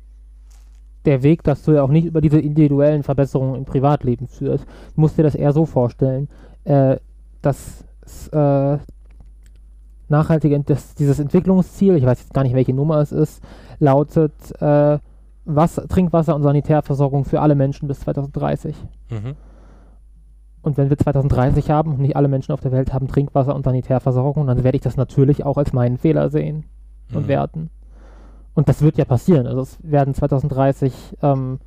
[1.04, 5.18] der Weg, dass du ja auch nicht über diese individuellen Verbesserungen im Privatleben führst, musst
[5.18, 6.28] dir das eher so vorstellen,
[6.64, 6.96] äh,
[7.40, 7.84] dass
[8.32, 8.78] äh,
[10.08, 13.42] nachhaltige, das, dieses Entwicklungsziel, ich weiß jetzt gar nicht, welche Nummer es ist,
[13.78, 14.98] lautet äh,
[15.44, 18.76] Wasser, Trinkwasser und Sanitärversorgung für alle Menschen bis 2030.
[19.10, 19.34] Mhm.
[20.62, 23.64] Und wenn wir 2030 haben und nicht alle Menschen auf der Welt haben Trinkwasser und
[23.64, 26.64] Sanitärversorgung, dann werde ich das natürlich auch als meinen Fehler sehen
[27.12, 27.28] und Mhm.
[27.28, 27.70] werten.
[28.54, 29.46] Und das wird ja passieren.
[29.46, 31.58] Also es werden 2030 ähm,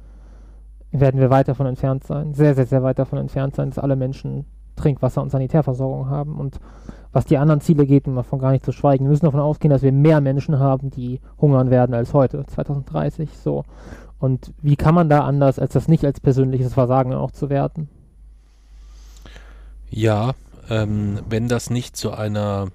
[0.91, 3.95] werden wir weit davon entfernt sein, sehr, sehr, sehr weit davon entfernt sein, dass alle
[3.98, 4.45] Menschen
[4.76, 6.38] Trinkwasser und Sanitärversorgung haben.
[6.38, 6.60] Und
[7.15, 9.69] was die anderen Ziele geht, um davon gar nicht zu schweigen, wir müssen davon ausgehen,
[9.69, 13.30] dass wir mehr Menschen haben, die hungern werden als heute, 2030.
[13.41, 13.63] So.
[14.19, 17.88] Und wie kann man da anders, als das nicht als persönliches Versagen auch zu werten?
[19.89, 20.34] Ja,
[20.69, 22.67] ähm, wenn das nicht zu einer,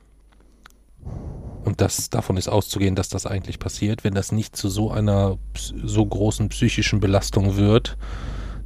[1.66, 5.37] und das davon ist auszugehen, dass das eigentlich passiert, wenn das nicht zu so einer
[5.85, 7.98] so großen psychischen Belastung wird,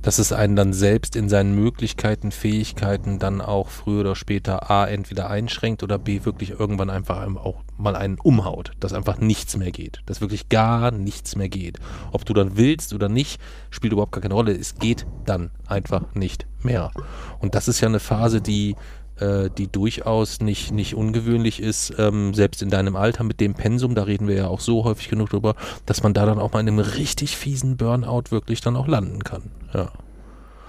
[0.05, 4.87] dass es einen dann selbst in seinen Möglichkeiten, Fähigkeiten dann auch früher oder später A
[4.87, 9.73] entweder einschränkt oder B wirklich irgendwann einfach auch mal einen umhaut, dass einfach nichts mehr
[9.73, 11.81] geht, dass wirklich gar nichts mehr geht.
[12.13, 13.41] Ob du dann willst oder nicht,
[13.71, 14.53] spielt überhaupt gar keine Rolle.
[14.53, 16.91] Es geht dann einfach nicht mehr.
[17.39, 18.77] Und das ist ja eine Phase, die
[19.21, 23.95] äh, die durchaus nicht, nicht ungewöhnlich ist, ähm, selbst in deinem Alter mit dem Pensum,
[23.95, 25.55] da reden wir ja auch so häufig genug drüber,
[25.87, 29.23] dass man da dann auch mal in einem richtig fiesen Burnout wirklich dann auch landen
[29.25, 29.43] kann.
[29.73, 29.93] Ja.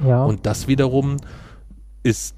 [0.05, 0.25] Ja.
[0.25, 1.17] Und das wiederum
[2.03, 2.36] ist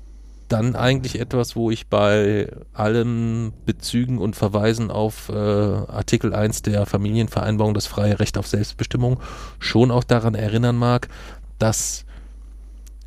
[0.48, 6.86] dann eigentlich etwas, wo ich bei allen Bezügen und Verweisen auf äh, Artikel 1 der
[6.86, 9.20] Familienvereinbarung, das freie Recht auf Selbstbestimmung,
[9.60, 11.10] schon auch daran erinnern mag,
[11.60, 12.06] dass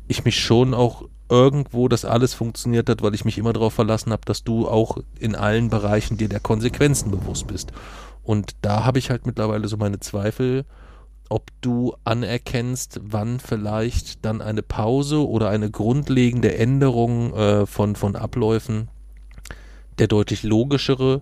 [0.07, 4.11] ich mich schon auch irgendwo das alles funktioniert hat, weil ich mich immer darauf verlassen
[4.11, 7.71] habe, dass du auch in allen Bereichen dir der Konsequenzen bewusst bist.
[8.21, 10.65] Und da habe ich halt mittlerweile so meine Zweifel,
[11.29, 18.17] ob du anerkennst, wann vielleicht dann eine Pause oder eine grundlegende Änderung äh, von, von
[18.17, 18.89] Abläufen
[19.97, 21.21] der deutlich logischere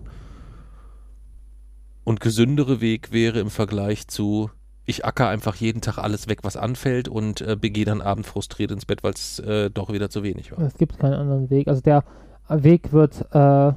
[2.02, 4.50] und gesündere Weg wäre im Vergleich zu,
[4.90, 8.70] ich acker einfach jeden Tag alles weg, was anfällt und äh, begehe dann abend frustriert
[8.70, 10.60] ins Bett, weil es äh, doch wieder zu wenig war.
[10.60, 11.68] Es gibt keinen anderen Weg.
[11.68, 12.04] Also der
[12.48, 13.72] Weg wird, äh,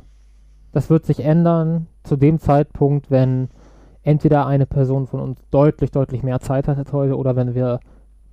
[0.71, 3.49] das wird sich ändern zu dem Zeitpunkt, wenn
[4.01, 7.79] entweder eine Person von uns deutlich, deutlich mehr Zeit hat als heute oder wenn wir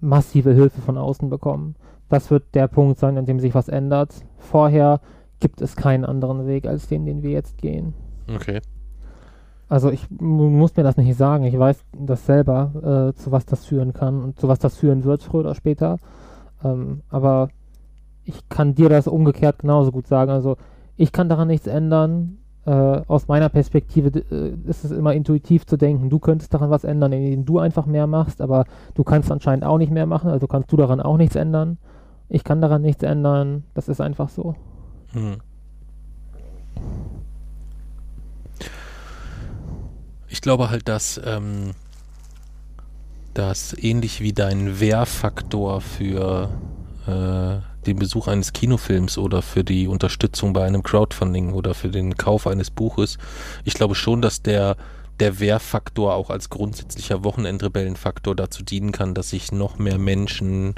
[0.00, 1.76] massive Hilfe von außen bekommen.
[2.08, 4.12] Das wird der Punkt sein, an dem sich was ändert.
[4.38, 5.00] Vorher
[5.38, 7.94] gibt es keinen anderen Weg als den, den wir jetzt gehen.
[8.34, 8.60] Okay.
[9.70, 11.44] Also ich mu- muss mir das nicht sagen.
[11.44, 15.04] Ich weiß das selber, äh, zu was das führen kann und zu was das führen
[15.04, 15.96] wird, früher oder später.
[16.62, 17.48] Ähm, aber
[18.24, 20.32] ich kann dir das umgekehrt genauso gut sagen.
[20.32, 20.56] Also
[20.96, 22.38] ich kann daran nichts ändern.
[22.66, 22.72] Äh,
[23.06, 27.12] aus meiner Perspektive äh, ist es immer intuitiv zu denken, du könntest daran was ändern,
[27.12, 30.70] indem du einfach mehr machst, aber du kannst anscheinend auch nicht mehr machen, also kannst
[30.70, 31.78] du daran auch nichts ändern.
[32.28, 33.64] Ich kann daran nichts ändern.
[33.74, 34.54] Das ist einfach so.
[35.12, 35.36] Hm.
[40.30, 41.72] Ich glaube halt, dass, ähm,
[43.34, 46.48] dass ähnlich wie dein Wehrfaktor für
[47.06, 52.16] äh, den Besuch eines Kinofilms oder für die Unterstützung bei einem Crowdfunding oder für den
[52.16, 53.18] Kauf eines Buches,
[53.64, 54.76] ich glaube schon, dass der
[55.18, 60.76] der Wehrfaktor auch als grundsätzlicher Wochenendrebellenfaktor dazu dienen kann, dass sich noch mehr Menschen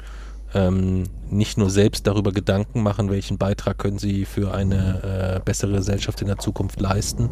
[0.53, 5.73] ähm, nicht nur selbst darüber Gedanken machen, welchen Beitrag können sie für eine äh, bessere
[5.73, 7.29] Gesellschaft in der Zukunft leisten,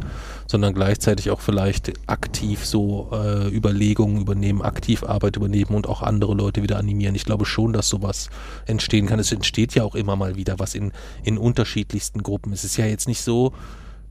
[0.47, 6.33] sondern gleichzeitig auch vielleicht aktiv so äh, Überlegungen übernehmen, aktiv Arbeit übernehmen und auch andere
[6.33, 7.15] Leute wieder animieren.
[7.15, 8.29] Ich glaube schon, dass sowas
[8.65, 9.19] entstehen kann.
[9.19, 10.91] Es entsteht ja auch immer mal wieder was in,
[11.23, 12.53] in unterschiedlichsten Gruppen.
[12.53, 13.53] Es ist ja jetzt nicht so,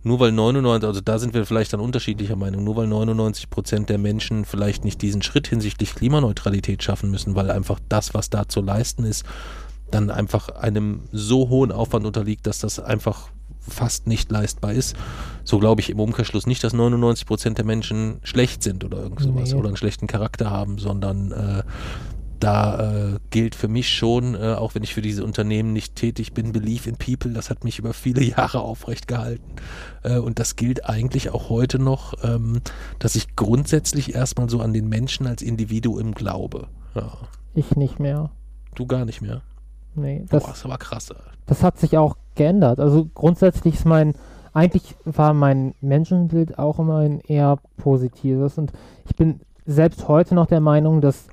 [0.02, 3.88] nur weil 99, also da sind wir vielleicht dann unterschiedlicher Meinung, nur weil 99 Prozent
[3.90, 8.48] der Menschen vielleicht nicht diesen Schritt hinsichtlich Klimaneutralität schaffen müssen, weil einfach das, was da
[8.48, 9.24] zu leisten ist,
[9.90, 13.28] dann einfach einem so hohen Aufwand unterliegt, dass das einfach
[13.68, 14.96] fast nicht leistbar ist.
[15.44, 19.20] So glaube ich im Umkehrschluss nicht, dass 99 Prozent der Menschen schlecht sind oder irgend
[19.20, 19.58] sowas Nee.
[19.58, 21.62] oder einen schlechten Charakter haben, sondern äh,
[22.40, 26.32] da äh, gilt für mich schon, äh, auch wenn ich für diese Unternehmen nicht tätig
[26.32, 29.52] bin, Belief in People, das hat mich über viele Jahre aufrecht gehalten.
[30.02, 32.60] Äh, und das gilt eigentlich auch heute noch, ähm,
[32.98, 36.68] dass ich grundsätzlich erstmal so an den Menschen als Individuum glaube.
[36.94, 37.12] Ja.
[37.54, 38.30] Ich nicht mehr.
[38.74, 39.42] Du gar nicht mehr.
[39.94, 41.12] Nee, Boah, das, das war krass.
[41.46, 42.80] das hat sich auch geändert.
[42.80, 44.14] Also grundsätzlich ist mein,
[44.52, 48.72] eigentlich war mein Menschenbild auch immer ein eher positives und
[49.08, 51.26] ich bin selbst heute noch der Meinung, dass,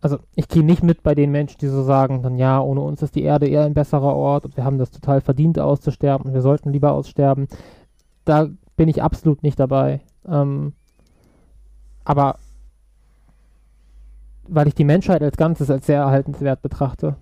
[0.00, 3.02] also ich gehe nicht mit bei den Menschen, die so sagen, dann ja, ohne uns
[3.02, 6.34] ist die Erde eher ein besserer Ort und wir haben das total verdient auszusterben und
[6.34, 7.48] wir sollten lieber aussterben.
[8.24, 10.00] Da bin ich absolut nicht dabei.
[10.26, 10.72] Ähm,
[12.04, 12.36] aber
[14.48, 17.16] weil ich die Menschheit als Ganzes als sehr erhaltenswert betrachte.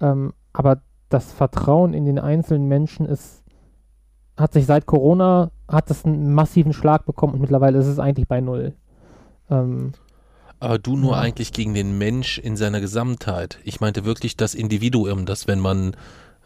[0.00, 3.44] Ähm, aber das Vertrauen in den einzelnen Menschen ist,
[4.36, 8.28] hat sich seit Corona, hat es einen massiven Schlag bekommen und mittlerweile ist es eigentlich
[8.28, 8.74] bei null.
[9.50, 9.92] Ähm,
[10.60, 13.58] Aber du nur eigentlich gegen den Mensch in seiner Gesamtheit.
[13.64, 15.94] Ich meinte wirklich das Individuum, dass wenn man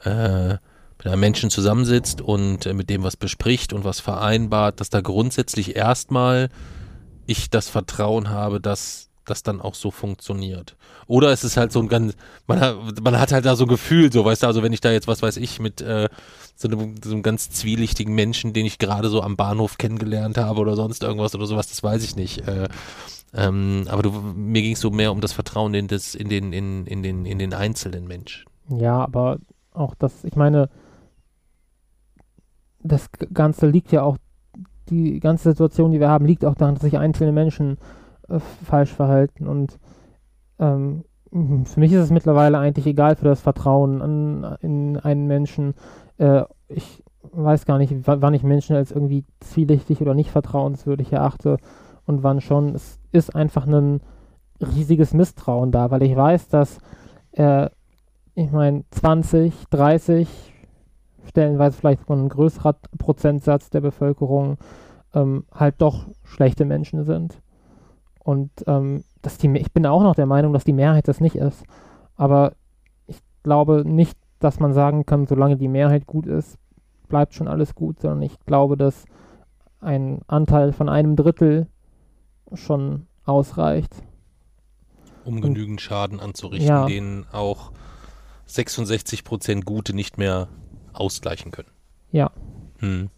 [0.04, 0.50] äh,
[0.98, 5.00] mit einem Menschen zusammensitzt und äh, mit dem was bespricht und was vereinbart, dass da
[5.00, 6.48] grundsätzlich erstmal
[7.26, 10.76] ich das Vertrauen habe, dass das dann auch so funktioniert.
[11.06, 12.14] Oder es ist halt so ein ganz,
[12.46, 14.80] man hat, man hat halt da so ein Gefühl, so, weißt du, also wenn ich
[14.80, 16.08] da jetzt, was weiß ich, mit äh,
[16.62, 20.60] so, einem, so einem ganz zwielichtigen Menschen, den ich gerade so am Bahnhof kennengelernt habe
[20.60, 22.46] oder sonst irgendwas oder sowas, das weiß ich nicht.
[22.48, 22.68] Äh,
[23.34, 26.52] ähm, aber du, mir ging es so mehr um das Vertrauen in, das, in, den,
[26.52, 28.44] in, in, den, in den einzelnen Mensch.
[28.68, 29.38] Ja, aber
[29.72, 30.68] auch das, ich meine,
[32.82, 34.16] das Ganze liegt ja auch,
[34.88, 37.78] die ganze Situation, die wir haben, liegt auch daran, dass sich einzelne Menschen
[38.28, 39.46] äh, falsch verhalten.
[39.46, 39.78] Und
[40.58, 45.74] ähm, für mich ist es mittlerweile eigentlich egal für das Vertrauen an, in einen Menschen.
[46.23, 47.03] Äh, ich
[47.33, 51.57] weiß gar nicht, wa- wann ich Menschen als irgendwie zwielichtig oder nicht vertrauenswürdig erachte
[52.07, 52.75] und wann schon.
[52.75, 54.01] Es ist einfach ein
[54.61, 56.79] riesiges Misstrauen da, weil ich weiß, dass
[57.33, 57.68] äh,
[58.35, 60.29] ich meine, 20, 30,
[61.27, 64.59] stellenweise vielleicht sogar ein größerer Prozentsatz der Bevölkerung
[65.14, 67.41] ähm, halt doch schlechte Menschen sind.
[68.25, 71.37] Und ähm, dass die, ich bin auch noch der Meinung, dass die Mehrheit das nicht
[71.37, 71.64] ist.
[72.16, 72.53] Aber
[73.07, 76.59] ich glaube nicht, dass man sagen kann, solange die Mehrheit gut ist,
[77.09, 79.05] bleibt schon alles gut, sondern ich glaube, dass
[79.80, 81.66] ein Anteil von einem Drittel
[82.55, 83.93] schon ausreicht.
[85.24, 86.86] um Und- genügend Schaden anzurichten, Ja.
[86.86, 87.70] den auch
[88.47, 90.49] 66 Prozent Gute nicht mehr
[90.93, 91.68] ausgleichen können.
[92.11, 92.32] Ja.
[92.78, 93.09] Hm.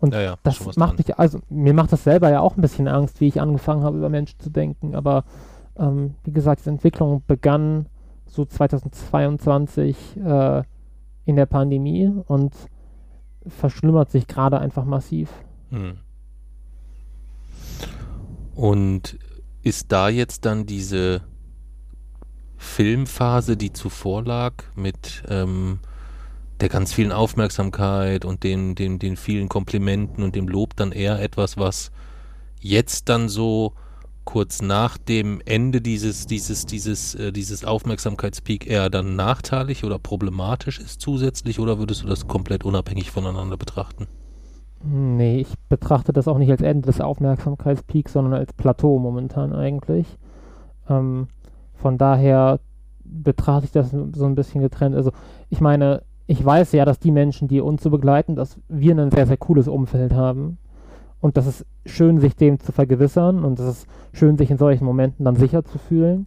[0.00, 2.88] Und ja, ja, Das macht mich, also mir macht das selber ja auch ein bisschen
[2.88, 4.94] Angst, wie ich angefangen habe, über Menschen zu denken.
[4.96, 5.22] Aber
[5.76, 7.86] ähm, wie gesagt, diese Entwicklung begann
[8.30, 10.62] so 2022 äh,
[11.24, 12.54] in der Pandemie und
[13.46, 15.30] verschlimmert sich gerade einfach massiv.
[15.70, 15.98] Hm.
[18.54, 19.18] Und
[19.62, 21.22] ist da jetzt dann diese
[22.56, 25.80] Filmphase, die zuvor lag, mit ähm,
[26.60, 31.20] der ganz vielen Aufmerksamkeit und den, den, den vielen Komplimenten und dem Lob dann eher
[31.20, 31.90] etwas, was
[32.60, 33.74] jetzt dann so
[34.24, 40.78] kurz nach dem Ende dieses, dieses, dieses, äh, dieses Aufmerksamkeitspeak eher dann nachteilig oder problematisch
[40.78, 44.06] ist zusätzlich oder würdest du das komplett unabhängig voneinander betrachten?
[44.82, 50.06] Nee, ich betrachte das auch nicht als Ende des Aufmerksamkeitspeaks, sondern als Plateau momentan eigentlich.
[50.88, 51.28] Ähm,
[51.74, 52.60] von daher
[53.04, 54.94] betrachte ich das so ein bisschen getrennt.
[54.94, 55.12] Also
[55.50, 59.10] ich meine, ich weiß ja, dass die Menschen, die uns so begleiten, dass wir ein
[59.10, 60.58] sehr, sehr cooles Umfeld haben.
[61.20, 64.84] Und das ist schön, sich dem zu vergewissern und es ist schön, sich in solchen
[64.84, 66.26] Momenten dann sicher zu fühlen.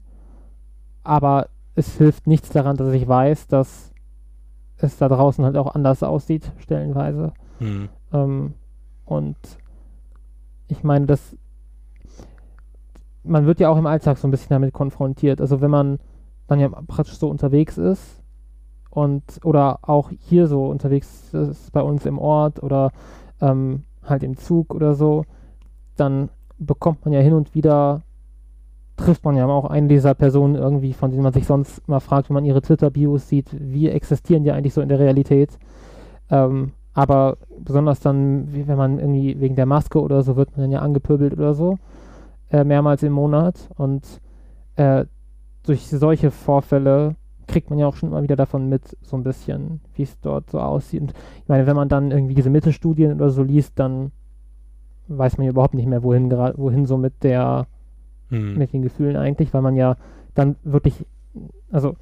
[1.03, 3.91] Aber es hilft nichts daran, dass ich weiß, dass
[4.77, 7.33] es da draußen halt auch anders aussieht, stellenweise.
[7.59, 7.89] Hm.
[8.11, 8.53] Ähm,
[9.05, 9.37] und
[10.67, 11.35] ich meine, das
[13.23, 15.41] man wird ja auch im Alltag so ein bisschen damit konfrontiert.
[15.41, 15.99] Also wenn man
[16.47, 18.21] dann ja praktisch so unterwegs ist
[18.89, 22.91] und oder auch hier so unterwegs ist bei uns im Ort oder
[23.41, 25.25] ähm, halt im Zug oder so,
[25.95, 28.01] dann bekommt man ja hin und wieder
[28.95, 32.29] trifft man ja auch eine dieser Personen irgendwie, von denen man sich sonst mal fragt,
[32.29, 35.57] wenn man ihre Twitter-Bios sieht, wie existieren die eigentlich so in der Realität.
[36.29, 40.71] Ähm, aber besonders dann, wenn man irgendwie wegen der Maske oder so wird man dann
[40.71, 41.79] ja angepöbelt oder so,
[42.51, 43.67] äh, mehrmals im Monat.
[43.77, 44.21] Und
[44.75, 45.05] äh,
[45.63, 47.15] durch solche Vorfälle
[47.47, 50.49] kriegt man ja auch schon immer wieder davon mit, so ein bisschen, wie es dort
[50.49, 51.01] so aussieht.
[51.01, 54.11] Und ich meine, wenn man dann irgendwie diese Mittelstudien oder so liest, dann
[55.07, 57.67] weiß man ja überhaupt nicht mehr, wohin gerade, wohin so mit der,
[58.33, 58.57] Hm.
[58.57, 59.95] mit den Gefühlen eigentlich, weil man ja
[60.33, 61.05] dann wirklich,
[61.71, 61.95] also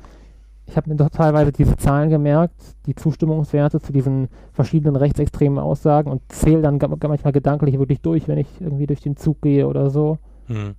[0.65, 6.09] ich habe mir doch teilweise diese Zahlen gemerkt, die Zustimmungswerte zu diesen verschiedenen rechtsextremen Aussagen
[6.09, 9.89] und zähle dann manchmal gedanklich wirklich durch, wenn ich irgendwie durch den Zug gehe oder
[9.89, 10.19] so.
[10.47, 10.75] Hm.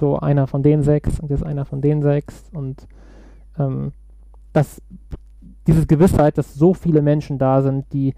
[0.00, 2.88] So einer von den sechs und jetzt einer von den sechs und
[3.58, 3.92] ähm,
[4.54, 4.80] das,
[5.66, 8.14] diese Gewissheit, dass so viele Menschen da sind, die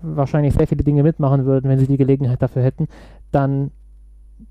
[0.00, 2.88] wahrscheinlich sehr viele Dinge mitmachen würden, wenn sie die Gelegenheit dafür hätten,
[3.30, 3.70] dann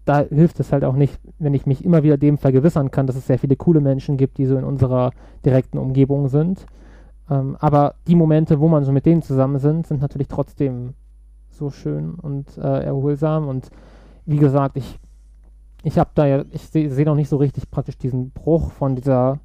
[0.06, 3.16] da hilft es halt auch nicht, wenn ich mich immer wieder dem vergewissern kann, dass
[3.16, 5.12] es sehr viele coole Menschen gibt, die so in unserer
[5.46, 6.66] direkten Umgebung sind.
[7.30, 10.94] Ähm, aber die Momente, wo man so mit denen zusammen sind, sind natürlich trotzdem
[11.50, 13.48] so schön und äh, erholsam.
[13.48, 13.70] Und
[14.26, 15.00] wie gesagt, ich,
[15.84, 18.96] ich habe da ja, ich sehe seh noch nicht so richtig praktisch diesen Bruch von
[18.96, 19.40] dieser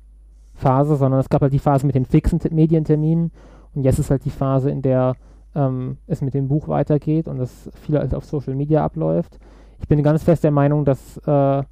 [0.56, 3.30] Phase, sondern es gab halt die Phase mit den fixen Te- Medienterminen
[3.74, 5.14] und jetzt ist halt die Phase, in der
[5.54, 9.38] ähm, es mit dem Buch weitergeht und es viel halt auf Social Media abläuft.
[9.80, 11.62] Ich bin ganz fest der Meinung, dass, äh,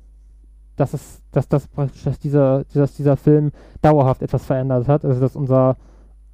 [0.76, 1.68] dass, es, dass, das
[2.04, 5.76] dass dieser, dass dieser Film dauerhaft etwas verändert hat, also dass unser,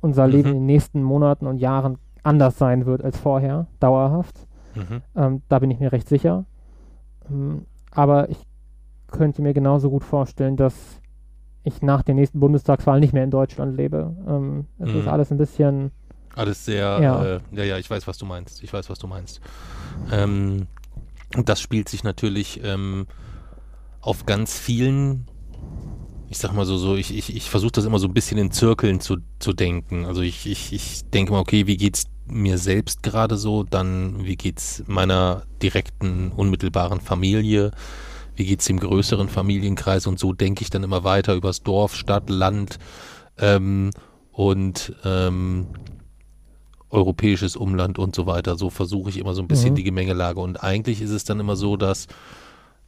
[0.01, 0.33] unser Mhm.
[0.33, 4.47] Leben in den nächsten Monaten und Jahren anders sein wird als vorher, dauerhaft.
[4.75, 5.03] Mhm.
[5.17, 6.45] Ähm, da bin ich mir recht sicher.
[7.31, 8.39] Ähm, aber ich
[9.09, 11.00] könnte mir genauso gut vorstellen, dass
[11.65, 14.15] ich nach der nächsten Bundestagswahl nicht mehr in Deutschland lebe.
[14.27, 14.97] Ähm, es Mhm.
[15.01, 15.91] ist alles ein bisschen,
[16.37, 17.25] Alles sehr, Ja.
[17.25, 18.63] Äh, ja, ja, ich weiß, was du meinst.
[18.63, 19.41] Ich weiß, was du meinst.
[20.13, 20.67] Ähm,
[21.37, 23.07] und das spielt sich natürlich ähm,
[24.01, 25.27] auf ganz vielen,
[26.29, 28.51] ich sag mal so, so ich, ich, ich versuche das immer so ein bisschen in
[28.53, 30.05] Zirkeln zu, zu denken.
[30.07, 33.65] Also ich, ich, ich denke mal, okay, wie geht's mir selbst gerade so?
[33.65, 37.73] Dann, wie geht's meiner direkten, unmittelbaren Familie?
[38.37, 40.07] Wie geht's dem größeren Familienkreis?
[40.07, 42.79] Und so denke ich dann immer weiter übers Dorf, Stadt, Land
[43.39, 43.91] ähm,
[44.33, 45.67] und ähm,
[46.91, 48.57] europäisches Umland und so weiter.
[48.57, 49.77] So versuche ich immer so ein bisschen Mhm.
[49.77, 50.41] die Gemengelage.
[50.41, 52.07] Und eigentlich ist es dann immer so, dass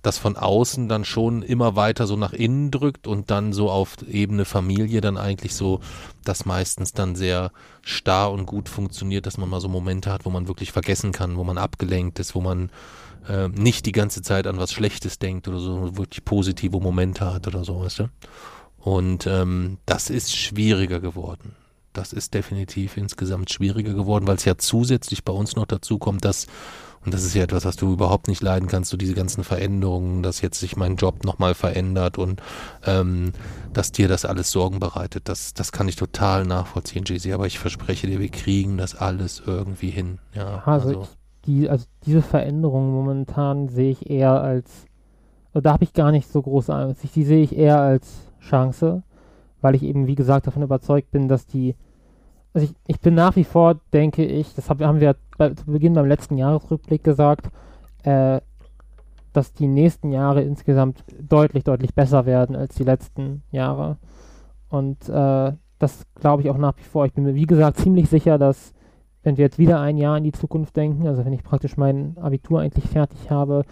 [0.02, 3.96] das von außen dann schon immer weiter so nach innen drückt und dann so auf
[4.08, 5.78] Ebene Familie dann eigentlich so
[6.24, 10.30] das meistens dann sehr starr und gut funktioniert, dass man mal so Momente hat, wo
[10.30, 12.70] man wirklich vergessen kann, wo man abgelenkt ist, wo man
[13.28, 17.46] äh, nicht die ganze Zeit an was Schlechtes denkt oder so, wirklich positive Momente hat
[17.46, 18.08] oder so, weißt du?
[18.78, 21.54] Und ähm, das ist schwieriger geworden.
[21.92, 26.24] Das ist definitiv insgesamt schwieriger geworden, weil es ja zusätzlich bei uns noch dazu kommt,
[26.24, 26.46] dass,
[27.04, 30.22] und das ist ja etwas, was du überhaupt nicht leiden kannst, so diese ganzen Veränderungen,
[30.22, 32.40] dass jetzt sich mein Job nochmal verändert und
[32.84, 33.32] ähm,
[33.72, 35.28] dass dir das alles Sorgen bereitet.
[35.28, 39.42] Das, das kann ich total nachvollziehen, JC, aber ich verspreche dir, wir kriegen das alles
[39.44, 40.18] irgendwie hin.
[40.34, 41.08] Ja, also, also,
[41.46, 44.86] die, also diese Veränderung momentan sehe ich eher als,
[45.52, 47.02] also da habe ich gar nicht so große Angst.
[47.14, 49.02] Die sehe ich eher als Chance,
[49.60, 51.74] weil ich eben, wie gesagt, davon überzeugt bin, dass die,
[52.54, 55.66] also ich, ich bin nach wie vor, denke ich, das hab, haben wir bei, zu
[55.66, 57.50] Beginn beim letzten Jahresrückblick gesagt,
[58.04, 58.40] äh,
[59.32, 63.96] dass die nächsten Jahre insgesamt deutlich, deutlich besser werden als die letzten Jahre.
[64.68, 67.06] Und äh, das glaube ich auch nach wie vor.
[67.06, 68.74] Ich bin mir, wie gesagt, ziemlich sicher, dass
[69.22, 72.16] wenn wir jetzt wieder ein Jahr in die Zukunft denken, also wenn ich praktisch mein
[72.18, 73.64] Abitur eigentlich fertig habe,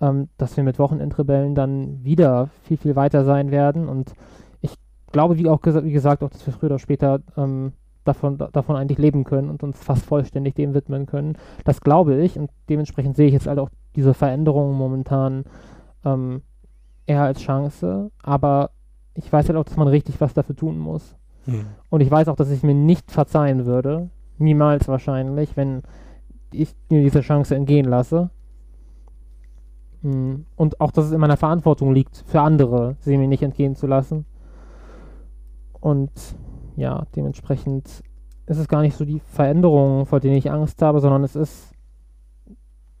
[0.00, 3.88] ähm, dass wir mit Wochenendrebellen dann wieder viel, viel weiter sein werden.
[3.88, 4.12] Und
[4.60, 4.74] ich
[5.12, 7.72] glaube, wie auch gesa wie gesagt, auch, dass wir früher oder später ähm,
[8.04, 11.36] davon, da, davon eigentlich leben können und uns fast vollständig dem widmen können.
[11.64, 15.44] Das glaube ich und dementsprechend sehe ich jetzt halt auch diese Veränderungen momentan
[16.04, 16.42] ähm,
[17.06, 18.10] eher als Chance.
[18.22, 18.70] Aber
[19.14, 21.16] ich weiß halt auch, dass man richtig was dafür tun muss.
[21.46, 21.66] hm.
[21.90, 25.82] Und ich weiß auch, dass ich mir nicht verzeihen würde, niemals wahrscheinlich, wenn
[26.52, 28.30] ich mir diese Chance entgehen lasse.
[30.02, 33.76] Mm, Und auch, dass es in meiner Verantwortung liegt, für andere sie mir nicht entgehen
[33.76, 34.24] zu lassen.
[35.80, 36.10] Und
[36.76, 38.02] ja, dementsprechend
[38.46, 41.72] ist es gar nicht so die Veränderung, vor denen ich Angst habe, sondern es ist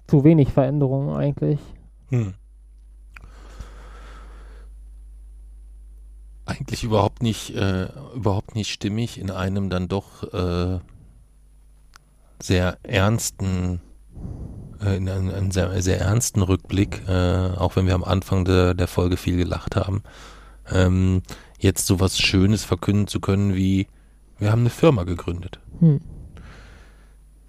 [0.06, 1.60] zu wenig Veränderung eigentlich.
[2.08, 2.34] Hm.
[6.44, 10.80] Eigentlich überhaupt nicht, äh, überhaupt nicht stimmig in einem dann doch äh,
[12.40, 13.80] sehr ernsten,
[14.82, 18.74] äh, in einem, einem sehr, sehr ernsten Rückblick, äh, auch wenn wir am Anfang der,
[18.74, 20.02] der Folge viel gelacht haben,
[20.70, 21.22] ähm,
[21.58, 23.88] jetzt sowas Schönes verkünden zu können wie,
[24.38, 25.58] wir haben eine Firma gegründet.
[25.80, 26.00] Hm.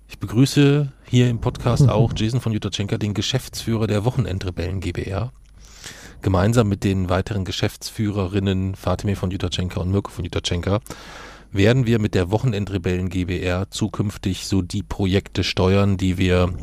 [0.07, 1.89] Ich begrüße hier im Podcast Mhm.
[1.89, 5.31] auch Jason von Jutachenka, den Geschäftsführer der Wochenendrebellen GbR.
[6.21, 10.81] Gemeinsam mit den weiteren Geschäftsführerinnen Fatime von Jutachenka und Mirko von Jutachenka
[11.51, 16.53] werden wir mit der Wochenendrebellen GbR zukünftig so die Projekte steuern, die wir,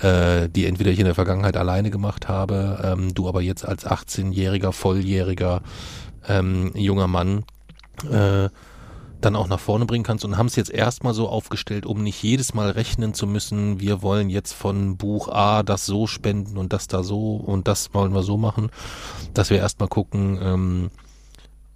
[0.00, 3.86] äh, die entweder ich in der Vergangenheit alleine gemacht habe, ähm, du aber jetzt als
[3.86, 5.62] 18-jähriger, volljähriger
[6.28, 7.44] ähm, junger Mann
[8.10, 8.48] äh,
[9.20, 12.22] dann auch nach vorne bringen kannst und haben es jetzt erstmal so aufgestellt, um nicht
[12.22, 16.72] jedes Mal rechnen zu müssen, wir wollen jetzt von Buch A das so spenden und
[16.72, 18.70] das da so und das wollen wir so machen,
[19.34, 20.90] dass wir erstmal gucken, ähm,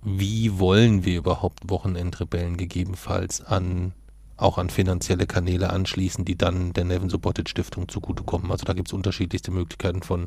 [0.03, 3.93] wie wollen wir überhaupt Wochenendrebellen gegebenenfalls an
[4.37, 8.51] auch an finanzielle Kanäle anschließen, die dann der Nevin Subotic Stiftung zugutekommen.
[8.51, 10.27] Also da gibt es unterschiedlichste Möglichkeiten von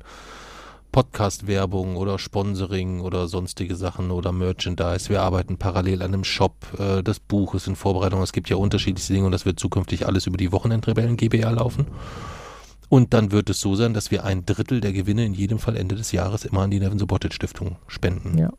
[0.92, 5.10] Podcast-Werbung oder Sponsoring oder sonstige Sachen oder Merchandise.
[5.10, 6.56] Wir arbeiten parallel an einem Shop.
[6.80, 8.22] Äh, das Buch ist in Vorbereitung.
[8.22, 11.88] Es gibt ja unterschiedlichste Dinge und das wird zukünftig alles über die Wochenendrebellen GbR laufen.
[12.90, 15.76] Und dann wird es so sein, dass wir ein Drittel der Gewinne in jedem Fall
[15.76, 18.38] Ende des Jahres immer an die Nevin Subotic Stiftung spenden.
[18.38, 18.52] Ja.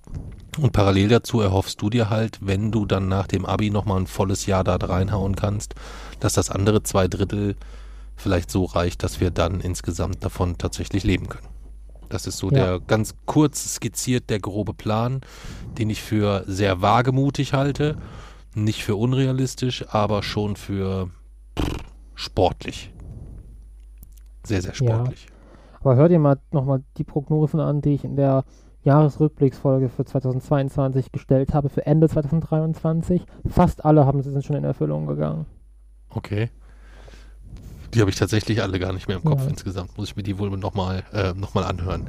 [0.59, 4.07] Und parallel dazu erhoffst du dir halt, wenn du dann nach dem Abi nochmal ein
[4.07, 5.74] volles Jahr da reinhauen kannst,
[6.20, 7.57] dass das andere zwei Drittel
[8.16, 11.47] vielleicht so reicht, dass wir dann insgesamt davon tatsächlich leben können.
[12.09, 12.79] Das ist so Ja.
[12.79, 15.20] der ganz kurz skizziert der grobe Plan,
[15.77, 17.97] den ich für sehr wagemutig halte,
[18.55, 21.11] nicht für unrealistisch, aber schon für
[21.59, 21.68] pff,
[22.14, 22.91] sportlich.
[24.47, 24.76] Sehr, sehr Ja.
[24.97, 25.26] sportlich.
[25.80, 28.44] Aber hör dir mal nochmal die Prognosen an, die ich in der
[28.84, 33.24] Jahresrückblicksfolge für 2022 gestellt habe, für Ende 2023.
[33.49, 35.47] Fast alle haben, sind schon in Erfüllung gegangen.
[36.11, 36.51] Okay.
[37.94, 39.49] Die habe ich tatsächlich alle gar nicht mehr im Kopf Ja.
[39.49, 39.97] insgesamt.
[39.99, 42.09] Muss ich mir die wohl nochmal äh, noch mal anhören.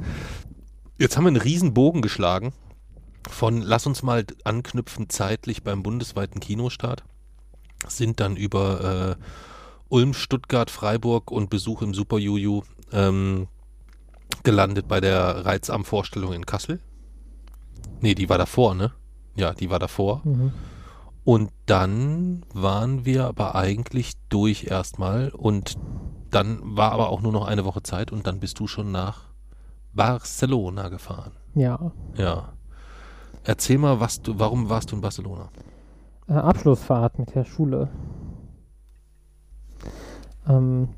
[0.98, 2.52] Jetzt haben wir einen riesen Bogen geschlagen
[3.28, 7.04] von, lass uns mal anknüpfen zeitlich beim bundesweiten Kinostart,
[7.86, 9.22] sind dann über äh,
[9.88, 12.62] Ulm, Stuttgart, Freiburg und Besuch im Super Juju
[12.92, 13.48] ähm,
[14.42, 16.80] gelandet bei der Reizam-Vorstellung in Kassel.
[18.00, 18.92] Nee, die war davor, ne?
[19.34, 20.22] Ja, die war davor.
[20.24, 20.52] Mhm.
[21.24, 25.74] Und dann waren wir aber eigentlich durch erstmal und
[26.30, 29.24] dann war aber auch nur noch eine Woche Zeit und dann bist du schon nach
[29.94, 31.32] Barcelona gefahren.
[31.54, 31.92] Ja.
[32.16, 32.52] Ja.
[33.44, 35.50] Erzähl mal, was du, warum warst du in Barcelona?
[36.28, 37.88] Äh, Abschlussfahrt mit der Schule.
[40.48, 40.88] Ähm,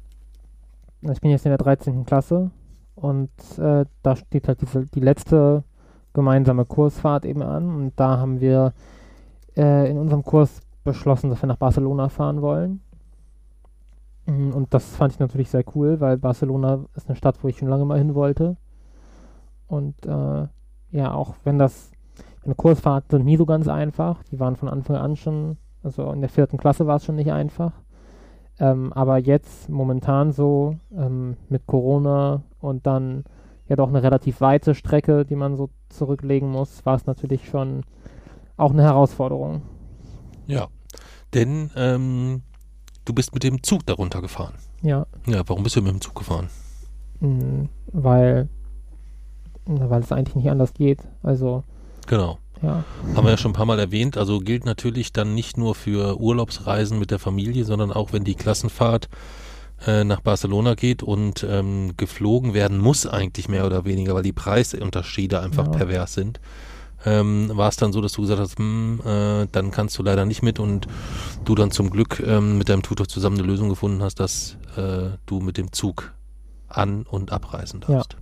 [1.03, 2.05] ich bin jetzt in der 13.
[2.05, 2.51] Klasse
[2.95, 5.65] und äh, da steht halt diese, die letzte
[6.13, 8.75] gemeinsame Kursfahrt eben an und da haben wir
[9.57, 12.81] äh, in unserem Kurs beschlossen, dass wir nach Barcelona fahren wollen.
[14.27, 17.59] Mm, Und das fand ich natürlich sehr cool, weil Barcelona ist eine Stadt, wo ich
[17.59, 18.57] schon lange mal hin wollte.
[19.67, 20.47] Und äh,
[20.91, 21.93] ja, auch wenn das,
[22.45, 24.23] eine Kursfahrt sind nie so ganz einfach.
[24.25, 27.33] Die waren von Anfang an schon, also in der vierten Klasse war es schon nicht
[27.33, 27.73] einfach.
[28.61, 33.25] Ähm, aber jetzt momentan so ähm, mit Corona und dann
[33.69, 37.85] ja doch eine relativ weite Strecke, die man so zurücklegen muss, war es natürlich schon
[38.57, 39.63] auch eine Herausforderung.
[40.47, 40.69] Ja.
[41.33, 42.43] Denn ähm,
[43.05, 44.55] du bist mit dem Zug darunter gefahren.
[44.83, 46.49] Ja, Ja, warum bist du mit dem Zug gefahren?
[47.21, 48.49] mh, weil,
[49.67, 51.01] weil es eigentlich nicht anders geht.
[51.23, 51.65] Also,
[52.07, 52.39] Genau.
[52.63, 52.85] Ja,
[53.15, 54.17] Haben wir ja schon ein paar Mal erwähnt.
[54.17, 58.35] Also gilt natürlich dann nicht nur für Urlaubsreisen mit der Familie, sondern auch wenn die
[58.35, 59.09] Klassenfahrt
[59.87, 64.33] äh, nach Barcelona geht und ähm, geflogen werden muss eigentlich mehr oder weniger, weil die
[64.35, 65.73] Preisunterschiede einfach Ja.
[65.73, 66.39] pervers sind.
[67.07, 70.27] Ähm, war es dann so, dass du gesagt hast, hm, äh, dann kannst du leider
[70.27, 70.87] nicht mit und
[71.47, 75.17] du dann zum Glück ähm, mit deinem Tutor zusammen eine Lösung gefunden hast, dass äh,
[75.25, 76.13] du mit dem Zug
[76.69, 78.13] an- und abreisen darfst.
[78.13, 78.19] Ja.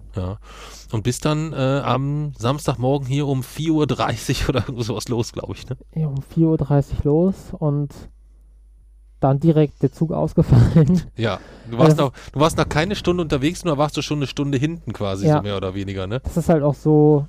[0.93, 5.69] Und bist dann äh, am Samstagmorgen hier um 4.30 Uhr oder sowas los, glaube ich.
[5.69, 5.77] Ne?
[5.95, 7.91] ja, um 4.30 Uhr los und
[9.21, 11.03] dann direkt der Zug ausgefallen.
[11.17, 11.41] Ja.
[11.71, 14.27] Du warst, Also- noch, du warst noch keine Stunde unterwegs, nur warst du schon eine
[14.29, 15.37] Stunde hinten quasi, Ja.
[15.39, 16.07] so mehr oder weniger.
[16.07, 16.21] Ne?
[16.21, 17.27] Das ist halt auch so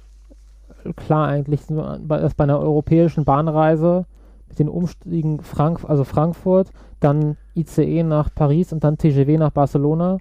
[0.85, 4.05] äh, klar eigentlich, dass bei einer europäischen Bahnreise
[4.47, 6.69] mit den Umstiegen Frank also Frankfurt,
[6.99, 10.17] dann ICE nach Paris und dann TGW nach Barcelona.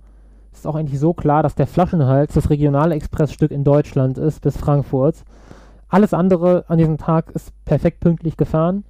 [0.59, 5.23] Ist auch eigentlich so klar, dass der Flaschenhals das Regionalexpressstück in Deutschland ist bis Frankfurt.
[5.89, 8.83] Alles andere an diesem Tag ist perfekt pünktlich gefahren,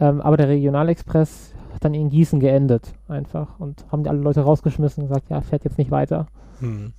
[0.00, 4.40] ähm, aber der Regionalexpress hat dann in Gießen geendet einfach und haben die alle Leute
[4.40, 6.26] rausgeschmissen und gesagt, ja, fährt jetzt nicht weiter.
[6.58, 6.92] Hm.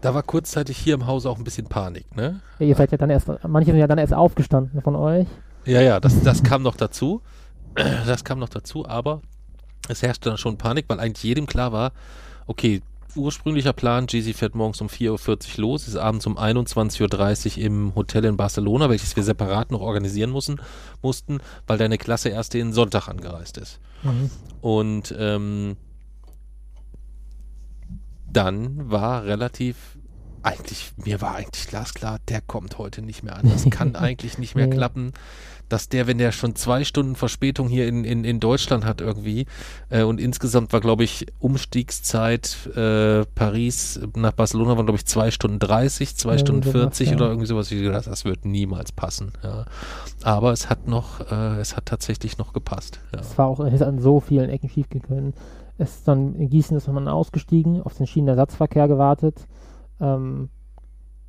[0.00, 2.40] Da war kurzzeitig hier im Haus auch ein bisschen Panik, ne?
[2.60, 5.26] Ja, ihr seid ja dann erst, manche sind ja dann erst aufgestanden von euch.
[5.64, 7.20] Ja, ja, das, das kam noch dazu.
[7.74, 9.22] Das kam noch dazu, aber
[9.88, 11.90] es herrschte dann schon Panik, weil eigentlich jedem klar war,
[12.46, 12.82] okay,
[13.16, 17.94] ursprünglicher Plan, Jeezy fährt morgens um 4.40 Uhr los, ist abends um 21.30 Uhr im
[17.94, 20.60] Hotel in Barcelona, welches wir separat noch organisieren mussten,
[21.02, 23.80] mussten, weil deine Klasse erst den Sonntag angereist ist.
[24.60, 25.76] Und ähm,
[28.30, 29.76] dann war relativ,
[30.42, 33.48] eigentlich, mir war eigentlich glasklar, der kommt heute nicht mehr an.
[33.48, 35.12] Das kann eigentlich nicht mehr klappen,
[35.68, 39.46] dass der, wenn der schon zwei Stunden Verspätung hier in, in, in Deutschland hat irgendwie
[39.90, 45.30] äh, und insgesamt war, glaube ich, Umstiegszeit äh, Paris nach Barcelona waren, glaube ich, zwei
[45.30, 47.16] Stunden 30, zwei Irgendwie Stunden sowas, 40 ja.
[47.16, 47.70] oder irgendwie sowas.
[47.70, 49.32] Ich gedacht, das wird niemals passen.
[49.42, 49.64] Ja.
[50.22, 53.00] Aber es hat noch, äh, es hat tatsächlich noch gepasst.
[53.12, 53.20] Ja.
[53.20, 55.34] Es war auch es ist an so vielen Ecken schief gegangen.
[55.78, 59.46] Es ist dann in Gießen ist man ausgestiegen, auf den Schienenersatzverkehr gewartet.
[60.00, 60.50] Ähm,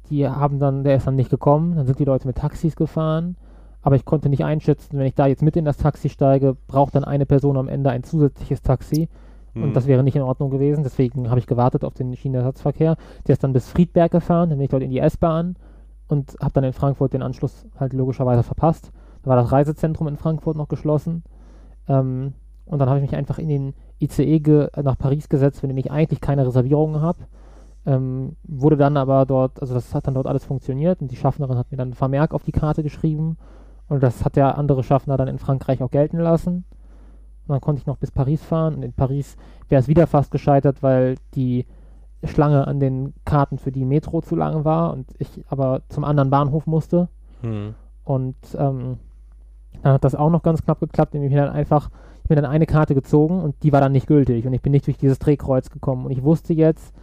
[0.09, 3.37] die haben dann, der ist dann nicht gekommen, dann sind die Leute mit Taxis gefahren.
[3.85, 6.95] Aber ich konnte nicht einschätzen, wenn ich da jetzt mit in das Taxi steige, braucht
[6.95, 9.09] dann eine Person am Ende ein zusätzliches Taxi.
[9.53, 9.61] Mhm.
[9.61, 10.83] Und das wäre nicht in Ordnung gewesen.
[10.83, 12.97] Deswegen habe ich gewartet auf den Schienenersatzverkehr.
[13.27, 15.55] Der ist dann bis Friedberg gefahren, dann bin ich dort in die S-Bahn
[16.07, 18.91] und habe dann in Frankfurt den Anschluss halt logischerweise verpasst.
[19.21, 21.23] Da war das Reisezentrum in Frankfurt noch geschlossen.
[21.87, 22.33] Ähm,
[22.65, 25.91] und dann habe ich mich einfach in den ICE ge nach Paris gesetzt, den ich
[25.91, 27.19] eigentlich keine Reservierungen habe.
[27.85, 31.59] Ähm, wurde dann aber dort, also das hat dann dort alles funktioniert und die Schaffnerin
[31.59, 33.37] hat mir dann einen Vermerk auf die Karte geschrieben
[33.87, 36.65] und das hat der andere Schaffner dann in Frankreich auch gelten lassen.
[37.47, 39.37] Und dann konnte ich noch bis Paris fahren und in Paris
[39.69, 41.65] wäre es wieder fast gescheitert, weil die
[42.23, 46.31] Schlange an den Karten für die Metro zu lang war und ich aber zum anderen
[46.31, 47.07] Bahnhof musste.
[47.43, 47.75] Mhm.
[48.03, 48.97] Und ähm,
[49.83, 51.89] dann hat das auch noch ganz knapp geklappt, indem ich mir dann einfach,
[52.23, 54.71] ich mir dann eine Karte gezogen und die war dann nicht gültig und ich bin
[54.71, 56.05] nicht durch dieses Drehkreuz gekommen.
[56.05, 56.93] Und ich wusste jetzt,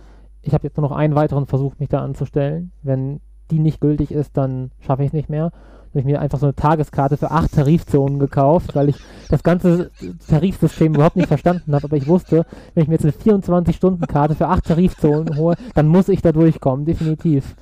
[0.43, 2.73] ich habe jetzt nur noch einen weiteren Versuch, mich da anzustellen.
[2.83, 3.21] Wenn
[3.51, 5.53] die nicht gültig ist, dann schaffe ich es nicht mehr.
[5.93, 8.97] Habe ich mir einfach so eine Tageskarte für acht Tarifzonen gekauft, weil ich
[9.29, 9.91] das ganze
[10.27, 11.85] Tarifsystem überhaupt nicht verstanden habe.
[11.85, 16.09] Aber ich wusste, wenn ich mir jetzt eine 24-Stunden-Karte für acht Tarifzonen hole, dann muss
[16.09, 17.55] ich da durchkommen, definitiv.